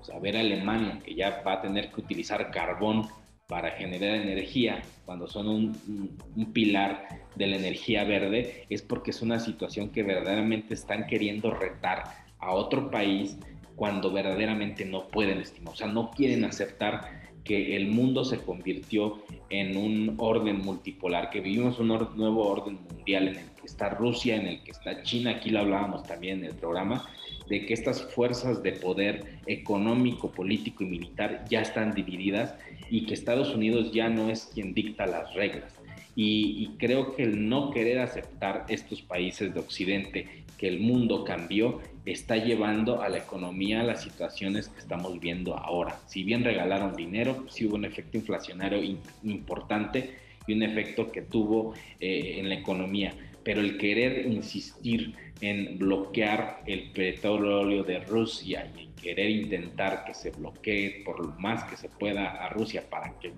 O 0.06 0.08
sea, 0.08 0.20
ver 0.20 0.38
a 0.38 0.42
Alemania 0.42 1.00
que 1.04 1.16
ya 1.16 1.42
va 1.42 1.54
a 1.54 1.62
tener 1.62 1.92
que 1.92 2.00
utilizar 2.00 2.52
carbón 2.52 3.08
para 3.48 3.72
generar 3.72 4.18
energía, 4.18 4.84
cuando 5.04 5.28
son 5.28 5.48
un, 5.48 6.18
un, 6.36 6.54
pilar 6.54 7.08
de 7.36 7.48
la 7.48 7.56
energía 7.56 8.04
verde, 8.04 8.66
es 8.70 8.84
porque 8.84 9.10
es 9.10 9.24
una 9.24 9.40
situación 9.40 9.90
que 9.90 10.04
verdaderamente 10.04 10.76
están 10.76 11.08
queriendo 11.08 11.50
retar 11.52 12.04
a 12.38 12.54
otro 12.54 12.92
país 12.92 13.36
cuando 13.76 14.12
verdaderamente 14.12 14.86
no 14.86 15.08
pueden 15.08 15.40
estimar, 15.40 15.74
o 15.74 15.78
sea, 15.78 15.88
no 15.88 16.12
quieren 16.12 16.46
aceptar 16.46 17.26
que 17.44 17.76
el 17.76 17.88
mundo 17.88 18.26
se 18.26 18.40
convirtió 18.40 19.24
en 19.50 19.76
un 19.76 20.16
orden 20.18 20.60
multipolar, 20.60 21.32
que 21.32 21.42
vivimos 21.42 21.80
un 21.80 21.88
nuevo 21.88 22.48
orden 22.48 22.80
mundial 22.90 23.28
en 23.30 23.36
el 23.38 23.50
que 23.52 23.66
está 23.66 23.90
Rusia, 23.90 24.36
en 24.36 24.48
el 24.48 24.64
que 24.64 24.72
está 24.72 25.02
China, 25.02 25.32
aquí 25.32 25.50
lo 25.50 25.60
hablábamos 25.60 26.04
también 26.04 26.40
en 26.40 26.46
el 26.46 26.56
programa, 26.56 27.08
de 27.50 27.66
que 27.66 27.74
estas 27.74 28.04
fuerzas 28.14 28.64
de 28.64 28.74
poder 28.74 29.40
económico, 29.46 30.32
político 30.32 30.84
y 30.84 30.88
militar 30.88 31.46
ya 31.50 31.62
están 31.62 31.94
divididas 31.94 32.56
y 32.90 33.06
que 33.06 33.14
Estados 33.14 33.54
Unidos 33.54 33.92
ya 33.92 34.10
no 34.10 34.30
es 34.30 34.52
quien 34.54 34.74
dicta 34.74 35.06
las 35.06 35.34
reglas. 35.34 35.74
Y, 36.18 36.70
creo 36.78 37.14
que 37.14 37.24
el 37.24 37.50
no 37.50 37.72
querer 37.72 38.00
aceptar 38.00 38.66
estos 38.70 39.02
países 39.02 39.54
de 39.54 39.60
Occidente, 39.60 40.46
que 40.58 40.70
el 40.70 40.80
mundo 40.80 41.26
cambió, 41.26 41.82
está 42.06 42.38
llevando 42.38 43.02
a 43.02 43.10
la 43.10 43.18
economía 43.18 43.82
a 43.82 43.84
las 43.84 44.04
situaciones 44.04 44.70
que 44.70 44.80
estamos 44.80 45.20
viendo 45.20 45.58
ahora. 45.58 46.00
Si 46.08 46.24
bien 46.24 46.46
regalaron 46.46 46.96
dinero, 46.96 47.46
sí 47.50 47.66
hubo 47.66 47.76
un 47.76 47.84
efecto 47.84 48.18
inflacionario 48.18 48.82
importante 49.24 50.16
y 50.48 50.54
un 50.54 50.64
efecto 50.64 51.12
que 51.12 51.22
tuvo 51.22 51.74
eh, 52.00 52.38
en 52.40 52.48
la 52.48 52.56
economía. 52.56 53.14
Pero 53.46 53.62
el 53.62 53.78
querer 53.78 54.26
insistir 54.26 55.16
en 55.40 55.78
bloquear 55.78 56.62
el 56.66 56.92
petróleo 56.92 57.84
de 57.84 58.00
Rusia 58.00 58.70
y 58.76 58.84
en 58.84 58.96
querer 58.96 59.30
intentar 59.30 60.04
que 60.04 60.14
se 60.14 60.32
bloquee 60.32 61.04
por 61.06 61.26
lo 61.26 61.32
más 61.40 61.64
que 61.64 61.78
se 61.78 61.88
pueda 61.88 62.44
a 62.44 62.50
Rusia 62.50 62.84
para 62.90 63.18
que 63.20 63.32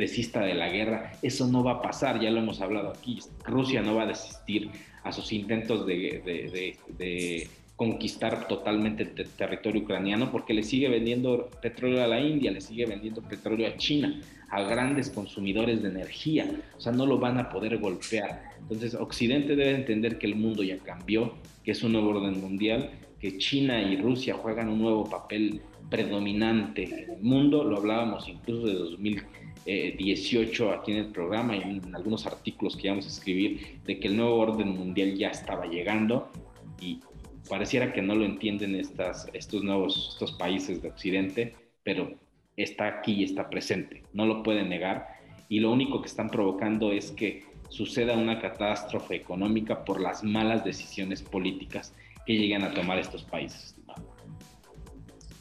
desista 0.00 0.40
de 0.40 0.54
la 0.54 0.68
guerra, 0.68 1.12
eso 1.22 1.46
no 1.46 1.62
va 1.62 1.72
a 1.72 1.82
pasar, 1.82 2.20
ya 2.20 2.30
lo 2.30 2.40
hemos 2.40 2.60
hablado 2.60 2.88
aquí, 2.88 3.18
Rusia 3.44 3.82
no 3.82 3.94
va 3.94 4.04
a 4.04 4.06
desistir 4.06 4.70
a 5.04 5.12
sus 5.12 5.32
intentos 5.32 5.86
de, 5.86 6.68
conquistar 7.76 8.46
totalmente 8.46 9.04
el 9.04 9.28
territorio 9.30 9.80
ucraniano 9.80 10.30
porque 10.30 10.52
le 10.52 10.62
sigue 10.62 10.90
vendiendo 10.90 11.48
petróleo 11.62 12.04
a 12.04 12.06
la 12.06 12.20
India, 12.20 12.50
le 12.50 12.60
sigue 12.60 12.84
vendiendo 12.84 13.22
petróleo 13.22 13.66
a 13.66 13.76
China, 13.78 14.20
a 14.50 14.62
grandes 14.62 15.10
consumidores 15.10 15.82
de 15.82 15.88
energía, 15.88 16.50
o 16.76 16.80
sea, 16.80 16.92
no 16.92 17.06
lo 17.06 17.18
van 17.18 17.38
a 17.38 17.48
poder 17.48 17.78
golpear. 17.78 18.42
Entonces, 18.60 18.94
Occidente 18.94 19.56
debe 19.56 19.74
entender 19.74 20.18
que 20.18 20.26
el 20.26 20.34
mundo 20.34 20.62
ya 20.62 20.78
cambió, 20.78 21.34
que 21.64 21.70
es 21.72 21.82
un 21.82 21.92
nuevo 21.92 22.10
orden 22.10 22.40
mundial, 22.40 22.90
que 23.20 23.38
China 23.38 23.80
y 23.80 23.96
Rusia 23.96 24.34
juegan 24.34 24.68
un 24.68 24.80
nuevo 24.80 25.08
papel 25.08 25.60
predominante 25.88 26.84
en 26.84 27.10
el 27.10 27.22
mundo, 27.22 27.64
lo 27.64 27.78
hablábamos 27.78 28.28
incluso 28.28 28.66
de 28.66 28.74
2000 28.74 29.22
18 29.66 30.70
aquí 30.72 30.92
en 30.92 30.98
el 30.98 31.06
programa 31.06 31.56
y 31.56 31.62
en 31.62 31.94
algunos 31.94 32.26
artículos 32.26 32.76
que 32.76 32.88
íbamos 32.88 33.04
a 33.06 33.08
escribir 33.08 33.80
de 33.84 34.00
que 34.00 34.08
el 34.08 34.16
nuevo 34.16 34.36
orden 34.36 34.70
mundial 34.70 35.14
ya 35.16 35.28
estaba 35.28 35.66
llegando 35.66 36.30
y 36.80 37.00
pareciera 37.48 37.92
que 37.92 38.02
no 38.02 38.14
lo 38.14 38.24
entienden 38.24 38.74
estas, 38.74 39.28
estos 39.32 39.62
nuevos 39.62 40.10
estos 40.12 40.32
países 40.32 40.82
de 40.82 40.88
Occidente, 40.88 41.54
pero 41.82 42.14
está 42.62 42.86
aquí 42.86 43.14
y 43.14 43.24
está 43.24 43.48
presente, 43.48 44.02
no 44.12 44.26
lo 44.26 44.42
pueden 44.42 44.68
negar 44.68 45.20
y 45.48 45.60
lo 45.60 45.72
único 45.72 46.00
que 46.00 46.08
están 46.08 46.30
provocando 46.30 46.92
es 46.92 47.10
que 47.10 47.44
suceda 47.68 48.16
una 48.16 48.40
catástrofe 48.40 49.16
económica 49.16 49.84
por 49.84 50.00
las 50.00 50.22
malas 50.22 50.64
decisiones 50.64 51.22
políticas 51.22 51.92
que 52.26 52.36
llegan 52.36 52.62
a 52.62 52.72
tomar 52.72 52.98
estos 52.98 53.24
países. 53.24 53.74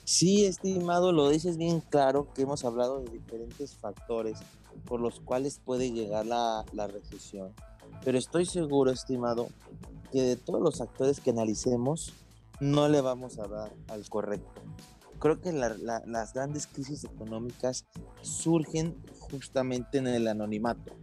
Sí, 0.03 0.45
estimado, 0.45 1.11
lo 1.11 1.29
dices 1.29 1.57
bien 1.57 1.81
claro 1.81 2.33
que 2.33 2.41
hemos 2.41 2.65
hablado 2.65 3.01
de 3.01 3.11
diferentes 3.11 3.75
factores 3.75 4.39
por 4.85 4.99
los 4.99 5.19
cuales 5.19 5.61
puede 5.63 5.91
llegar 5.91 6.25
la, 6.25 6.65
recesión. 6.87 7.53
Pero 8.03 8.17
estoy 8.17 8.45
seguro, 8.47 8.89
estimado, 8.89 9.49
que 10.11 10.21
de 10.21 10.35
todos 10.35 10.61
los 10.61 10.81
actores 10.81 11.19
que 11.19 11.29
analicemos, 11.29 12.13
no 12.59 12.89
le 12.89 13.01
vamos 13.01 13.37
a 13.37 13.47
dar 13.47 13.71
al 13.87 14.09
correcto. 14.09 14.61
Creo 15.19 15.41
que 15.41 15.51
las 15.51 16.33
grandes 16.33 16.65
crisis 16.67 17.03
económicas 17.03 17.85
surgen 18.21 18.95
justamente 19.19 19.97
en 19.97 20.07
el 20.07 20.27
anonimato, 20.27 20.93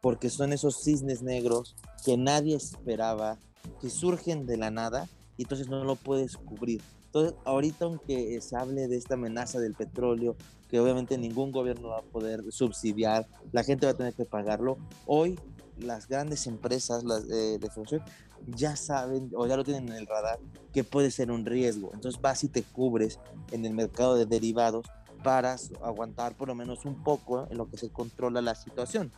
porque 0.00 0.30
son 0.30 0.52
esos 0.52 0.82
cisnes 0.82 1.22
negros 1.22 1.74
que 2.04 2.16
nadie 2.16 2.54
esperaba, 2.54 3.38
que 3.80 3.90
surgen 3.90 4.46
de 4.46 4.56
la 4.56 4.70
nada 4.70 5.08
y 5.36 5.42
entonces 5.42 5.68
no 5.68 5.84
lo 5.84 5.96
puedes 5.96 6.36
cubrir. 6.36 6.80
Entonces, 7.06 7.34
ahorita 7.44 7.86
aunque 7.86 8.40
se 8.40 8.56
hable 8.56 8.88
de 8.88 8.96
esta 8.96 9.14
amenaza 9.14 9.58
del 9.58 9.74
petróleo, 9.74 10.36
que 10.68 10.78
obviamente 10.78 11.18
ningún 11.18 11.50
gobierno 11.50 11.88
va 11.88 11.98
a 11.98 12.02
poder 12.02 12.44
subsidiar, 12.50 13.26
la 13.52 13.64
gente 13.64 13.86
va 13.86 13.92
a 13.92 13.96
tener 13.96 14.14
que 14.14 14.24
pagarlo, 14.24 14.78
hoy 15.06 15.38
las 15.78 16.08
grandes 16.08 16.46
empresas 16.46 17.04
las, 17.04 17.26
de 17.26 17.58
formación 17.72 18.02
ya 18.46 18.76
saben 18.76 19.30
o 19.34 19.46
ya 19.46 19.56
lo 19.56 19.64
tienen 19.64 19.88
en 19.88 19.94
el 19.94 20.06
radar 20.06 20.38
que 20.72 20.84
puede 20.84 21.10
ser 21.10 21.30
un 21.30 21.44
riesgo. 21.44 21.90
Entonces 21.94 22.20
vas 22.20 22.44
y 22.44 22.48
te 22.48 22.62
cubres 22.62 23.18
en 23.50 23.64
el 23.64 23.74
mercado 23.74 24.14
de 24.14 24.26
derivados 24.26 24.86
para 25.22 25.56
aguantar 25.82 26.36
por 26.36 26.48
lo 26.48 26.54
menos 26.54 26.84
un 26.84 27.02
poco 27.02 27.48
en 27.50 27.56
lo 27.56 27.68
que 27.68 27.76
se 27.76 27.88
controla 27.90 28.40
la 28.40 28.54
situación. 28.54 29.10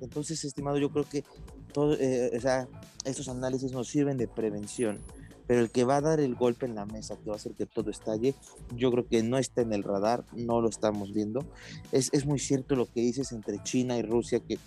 Entonces, 0.00 0.44
estimado, 0.44 0.78
yo 0.78 0.90
creo 0.90 1.08
que 1.08 1.24
todo, 1.72 1.94
eh, 1.94 2.30
o 2.36 2.40
sea, 2.40 2.68
estos 3.04 3.28
análisis 3.28 3.72
nos 3.72 3.88
sirven 3.88 4.16
de 4.18 4.28
prevención, 4.28 5.00
pero 5.46 5.60
el 5.60 5.70
que 5.70 5.84
va 5.84 5.96
a 5.96 6.00
dar 6.00 6.20
el 6.20 6.34
golpe 6.34 6.66
en 6.66 6.74
la 6.74 6.86
mesa, 6.86 7.16
que 7.16 7.30
va 7.30 7.32
a 7.32 7.36
hacer 7.38 7.54
que 7.54 7.66
todo 7.66 7.90
estalle, 7.90 8.34
yo 8.76 8.92
creo 8.92 9.08
que 9.08 9.22
no 9.22 9.38
está 9.38 9.62
en 9.62 9.72
el 9.72 9.82
radar, 9.82 10.24
no 10.32 10.60
lo 10.60 10.68
estamos 10.68 11.12
viendo. 11.12 11.44
Es, 11.90 12.10
es 12.12 12.26
muy 12.26 12.38
cierto 12.38 12.76
lo 12.76 12.86
que 12.86 13.00
dices 13.00 13.32
entre 13.32 13.62
China 13.62 13.96
y 13.96 14.02
Rusia, 14.02 14.40
que 14.40 14.58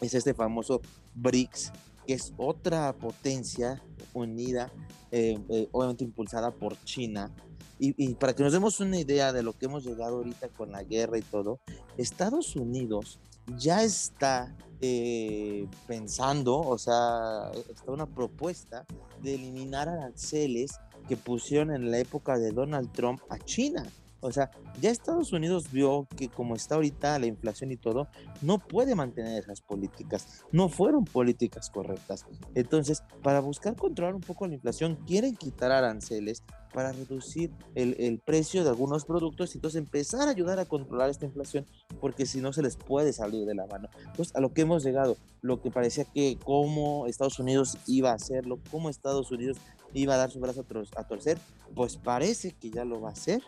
es 0.00 0.14
este 0.14 0.34
famoso 0.34 0.82
BRICS, 1.14 1.72
que 2.06 2.14
es 2.14 2.32
otra 2.36 2.92
potencia 2.94 3.82
unida, 4.14 4.72
eh, 5.10 5.38
eh, 5.48 5.68
obviamente 5.72 6.04
impulsada 6.04 6.50
por 6.50 6.82
China. 6.84 7.30
Y, 7.78 8.14
para 8.14 8.34
que 8.34 8.42
nos 8.42 8.54
demos 8.54 8.80
una 8.80 8.98
idea 8.98 9.34
de 9.34 9.42
lo 9.42 9.52
que 9.52 9.66
hemos 9.66 9.84
llegado 9.84 10.16
ahorita 10.16 10.48
con 10.48 10.72
la 10.72 10.82
guerra 10.82 11.18
y 11.18 11.22
todo, 11.22 11.60
Estados 11.98 12.56
Unidos 12.56 13.20
ya 13.58 13.82
está 13.82 14.56
eh, 14.80 15.68
pensando, 15.86 16.58
o 16.58 16.78
sea, 16.78 17.50
está 17.70 17.92
una 17.92 18.06
propuesta 18.06 18.86
de 19.22 19.34
eliminar 19.34 19.90
aranceles 19.90 20.72
que 21.06 21.18
pusieron 21.18 21.70
en 21.70 21.90
la 21.90 21.98
época 21.98 22.38
de 22.38 22.50
Donald 22.50 22.90
Trump 22.92 23.20
a 23.28 23.38
China. 23.38 23.86
O 24.20 24.32
sea, 24.32 24.50
ya 24.80 24.90
Estados 24.90 25.32
Unidos 25.32 25.70
vio 25.70 26.06
que 26.16 26.28
como 26.28 26.54
está 26.54 26.76
ahorita 26.76 27.18
la 27.18 27.26
inflación 27.26 27.70
y 27.70 27.76
todo, 27.76 28.08
no 28.42 28.58
puede 28.58 28.94
mantener 28.94 29.42
esas 29.42 29.60
políticas. 29.60 30.44
No 30.52 30.68
fueron 30.68 31.04
políticas 31.04 31.70
correctas. 31.70 32.24
Entonces, 32.54 33.02
para 33.22 33.40
buscar 33.40 33.76
controlar 33.76 34.14
un 34.14 34.20
poco 34.20 34.46
la 34.46 34.54
inflación, 34.54 34.96
quieren 35.06 35.36
quitar 35.36 35.70
aranceles 35.70 36.42
para 36.72 36.92
reducir 36.92 37.50
el, 37.74 38.20
precio 38.24 38.62
de 38.62 38.68
algunos 38.68 39.06
productos 39.06 39.54
y 39.54 39.58
entonces 39.58 39.78
empezar 39.78 40.28
a 40.28 40.32
ayudar 40.32 40.58
a 40.58 40.66
controlar 40.66 41.08
esta 41.08 41.24
inflación, 41.24 41.64
porque 42.00 42.26
si 42.26 42.40
no 42.40 42.52
se 42.52 42.60
les 42.60 42.76
puede 42.76 43.14
salir 43.14 43.46
de 43.46 43.54
la 43.54 43.66
mano. 43.66 43.88
Entonces, 43.98 44.34
a 44.36 44.40
lo 44.40 44.52
que 44.52 44.62
hemos 44.62 44.84
llegado, 44.84 45.16
lo 45.40 45.62
que 45.62 45.70
parecía 45.70 46.04
que 46.04 46.38
como 46.44 47.06
Estados 47.06 47.38
Unidos 47.38 47.78
iba 47.86 48.10
a 48.10 48.14
hacerlo, 48.14 48.58
como 48.70 48.90
Estados 48.90 49.30
Unidos 49.30 49.58
iba 49.94 50.14
a 50.14 50.18
dar 50.18 50.30
su 50.30 50.38
brazo 50.38 50.66
a 50.96 51.04
torcer, 51.04 51.38
pues 51.74 51.96
parece 51.96 52.52
que 52.52 52.70
ya 52.70 52.84
lo 52.84 53.00
va 53.00 53.10
a 53.10 53.12
hacer 53.12 53.42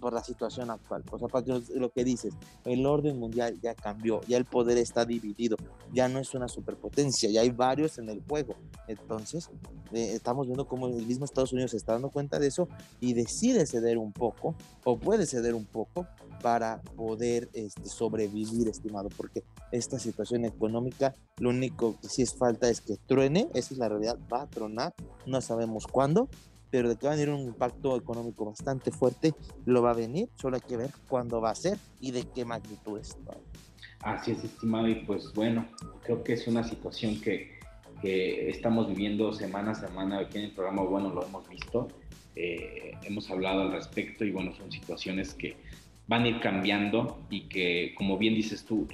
por, 0.00 0.12
la 0.12 0.24
situación 0.24 0.70
actual. 0.70 1.04
O 1.10 1.18
sea, 1.18 1.28
lo 1.76 1.90
que 1.90 2.04
dices, 2.04 2.34
el 2.64 2.86
orden 2.86 3.18
mundial 3.18 3.60
ya 3.60 3.74
cambió, 3.74 4.20
ya 4.22 4.36
el 4.36 4.44
poder 4.44 4.78
está 4.78 5.04
dividido, 5.04 5.56
ya 5.92 6.08
no 6.08 6.18
es 6.18 6.34
una 6.34 6.48
superpotencia, 6.48 7.30
ya 7.30 7.42
hay 7.42 7.50
varios 7.50 7.98
en 7.98 8.08
el 8.08 8.22
juego. 8.26 8.56
Entonces, 8.88 9.48
eh, 9.92 10.12
estamos 10.14 10.46
viendo 10.46 10.66
cómo 10.66 10.88
el 10.88 11.06
mismo 11.06 11.24
Estados 11.24 11.52
Unidos 11.52 11.70
se 11.70 11.76
está 11.76 11.92
dando 11.92 12.10
cuenta 12.10 12.38
de 12.38 12.48
eso 12.48 12.68
y 13.00 13.12
decide 13.12 13.66
ceder 13.66 13.98
un 13.98 14.12
poco, 14.12 14.56
o 14.84 14.98
puede 14.98 15.26
ceder 15.26 15.54
un 15.54 15.66
poco, 15.66 16.06
para 16.42 16.80
poder 16.96 17.50
este, 17.52 17.86
sobrevivir, 17.86 18.66
estimado, 18.68 19.10
porque 19.14 19.44
esta 19.72 19.98
situación 19.98 20.46
económica, 20.46 21.14
lo 21.38 21.50
único 21.50 22.00
que 22.00 22.08
sí 22.08 22.22
es 22.22 22.34
falta 22.34 22.70
es 22.70 22.80
que 22.80 22.96
truene, 22.96 23.50
esa 23.52 23.74
es 23.74 23.78
la 23.78 23.90
realidad, 23.90 24.18
va 24.32 24.42
a 24.42 24.46
tronar, 24.48 24.94
no 25.26 25.40
sabemos 25.42 25.86
cuándo, 25.86 26.28
pero 26.70 26.88
de 26.88 26.96
que 26.96 27.06
va 27.06 27.12
a 27.12 27.16
venir 27.16 27.30
un 27.30 27.40
impacto 27.40 27.96
económico 27.96 28.44
bastante 28.44 28.90
fuerte, 28.90 29.34
lo 29.66 29.82
va 29.82 29.90
a 29.90 29.94
venir, 29.94 30.28
solo 30.36 30.56
hay 30.56 30.62
que 30.62 30.76
ver 30.76 30.90
cuándo 31.08 31.40
va 31.40 31.50
a 31.50 31.54
ser 31.54 31.78
y 32.00 32.12
de 32.12 32.24
qué 32.34 32.44
magnitud 32.44 32.98
es. 32.98 33.16
Así 34.02 34.32
es, 34.32 34.44
estimado, 34.44 34.88
y 34.88 34.94
pues 34.94 35.32
bueno, 35.34 35.66
creo 36.02 36.24
que 36.24 36.34
es 36.34 36.46
una 36.46 36.64
situación 36.64 37.20
que, 37.20 37.58
que 38.00 38.48
estamos 38.48 38.88
viviendo 38.88 39.32
semana 39.32 39.72
a 39.72 39.74
semana 39.74 40.18
aquí 40.20 40.38
en 40.38 40.44
el 40.44 40.50
programa, 40.52 40.82
bueno, 40.82 41.10
lo 41.10 41.24
hemos 41.24 41.48
visto, 41.48 41.88
eh, 42.36 42.92
hemos 43.02 43.30
hablado 43.30 43.62
al 43.62 43.72
respecto 43.72 44.24
y 44.24 44.30
bueno, 44.30 44.54
son 44.54 44.70
situaciones 44.72 45.34
que 45.34 45.56
van 46.06 46.24
a 46.24 46.28
ir 46.28 46.40
cambiando 46.40 47.20
y 47.28 47.42
que, 47.42 47.94
como 47.96 48.16
bien 48.16 48.34
dices 48.34 48.64
tú, 48.64 48.86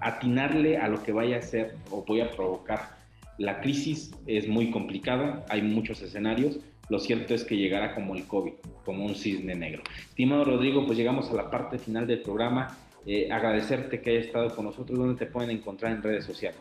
atinarle 0.00 0.78
a 0.78 0.88
lo 0.88 1.02
que 1.02 1.12
vaya 1.12 1.38
a 1.38 1.42
ser 1.42 1.76
o 1.90 2.02
voy 2.02 2.20
a 2.20 2.30
provocar 2.30 3.01
la 3.42 3.60
crisis 3.60 4.12
es 4.28 4.46
muy 4.46 4.70
complicada, 4.70 5.44
hay 5.48 5.62
muchos 5.62 6.00
escenarios. 6.00 6.60
Lo 6.88 7.00
cierto 7.00 7.34
es 7.34 7.42
que 7.42 7.56
llegará 7.56 7.92
como 7.92 8.14
el 8.14 8.24
COVID, 8.24 8.52
como 8.84 9.04
un 9.04 9.16
cisne 9.16 9.56
negro. 9.56 9.82
Estimado 10.10 10.44
Rodrigo, 10.44 10.86
pues 10.86 10.96
llegamos 10.96 11.28
a 11.28 11.34
la 11.34 11.50
parte 11.50 11.76
final 11.80 12.06
del 12.06 12.22
programa. 12.22 12.78
Eh, 13.04 13.32
agradecerte 13.32 14.00
que 14.00 14.10
hayas 14.10 14.26
estado 14.26 14.54
con 14.54 14.66
nosotros. 14.66 14.96
¿Dónde 14.96 15.18
te 15.18 15.26
pueden 15.28 15.50
encontrar 15.50 15.90
en 15.90 16.04
redes 16.04 16.24
sociales? 16.24 16.60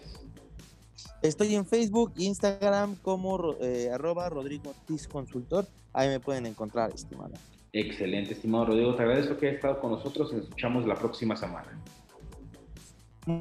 Estoy 1.22 1.54
en 1.54 1.68
Facebook, 1.68 2.14
Instagram 2.18 2.96
como 2.96 3.58
eh, 3.62 3.92
arroba 3.94 4.28
Rodrigo 4.30 4.74
Consultor. 5.12 5.68
Ahí 5.94 6.10
me 6.10 6.20
pueden 6.20 6.48
encontrar, 6.48 6.92
estimado. 6.96 7.34
Excelente, 7.74 8.34
estimado 8.34 8.66
Rodrigo. 8.66 8.96
Te 8.96 9.04
agradezco 9.04 9.38
que 9.38 9.50
hayas 9.50 9.58
estado 9.58 9.80
con 9.80 9.92
nosotros. 9.92 10.34
Nos 10.34 10.46
escuchamos 10.46 10.88
la 10.88 10.96
próxima 10.96 11.36
semana. 11.36 11.80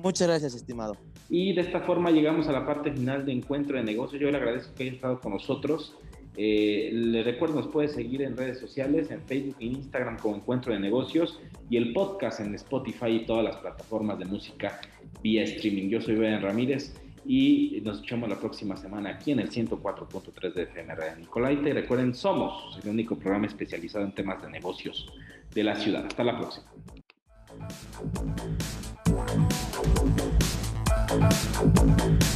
Muchas 0.03 0.29
gracias, 0.29 0.55
estimado. 0.55 0.97
Y 1.29 1.53
de 1.53 1.63
esta 1.63 1.81
forma 1.81 2.11
llegamos 2.11 2.49
a 2.49 2.53
la 2.53 2.67
parte 2.67 2.93
final 2.93 3.25
de 3.25 3.33
Encuentro 3.33 3.77
de 3.77 3.85
Negocios. 3.85 4.21
Yo 4.21 4.31
le 4.31 4.37
agradezco 4.37 4.75
que 4.75 4.85
haya 4.85 4.93
estado 4.93 5.21
con 5.21 5.33
nosotros. 5.33 5.97
Eh, 6.37 6.91
le 6.93 7.23
recuerdo, 7.23 7.57
nos 7.57 7.69
puede 7.69 7.89
seguir 7.89 8.23
en 8.23 8.37
redes 8.37 8.59
sociales, 8.59 9.11
en 9.11 9.21
Facebook 9.23 9.57
e 9.61 9.67
Instagram 9.67 10.19
como 10.19 10.37
Encuentro 10.37 10.73
de 10.73 10.79
Negocios 10.79 11.41
y 11.69 11.77
el 11.77 11.93
podcast 11.93 12.41
en 12.41 12.55
Spotify 12.55 13.09
y 13.09 13.27
todas 13.27 13.45
las 13.45 13.57
plataformas 13.57 14.19
de 14.19 14.25
música 14.25 14.81
vía 15.23 15.43
streaming. 15.43 15.89
Yo 15.89 16.01
soy 16.01 16.15
Brian 16.15 16.41
Ramírez 16.41 16.95
y 17.27 17.81
nos 17.85 17.97
escuchamos 17.97 18.29
la 18.29 18.39
próxima 18.39 18.77
semana 18.77 19.11
aquí 19.11 19.33
en 19.33 19.41
el 19.41 19.51
104.3 19.51 20.55
de 20.55 20.63
FM 20.63 20.95
Radio 20.95 21.17
Nicolaita. 21.19 21.69
Y 21.69 21.73
recuerden, 21.73 22.15
somos 22.15 22.79
el 22.83 22.89
único 22.89 23.17
programa 23.17 23.47
especializado 23.47 24.05
en 24.05 24.15
temas 24.15 24.43
de 24.43 24.51
negocios 24.51 25.13
de 25.55 25.65
la 25.65 25.77
ciudad. 25.77 26.07
Hasta 26.07 26.25
la 26.25 26.39
próxima. 26.39 26.67
Thank 31.11 32.23
you. 32.23 32.30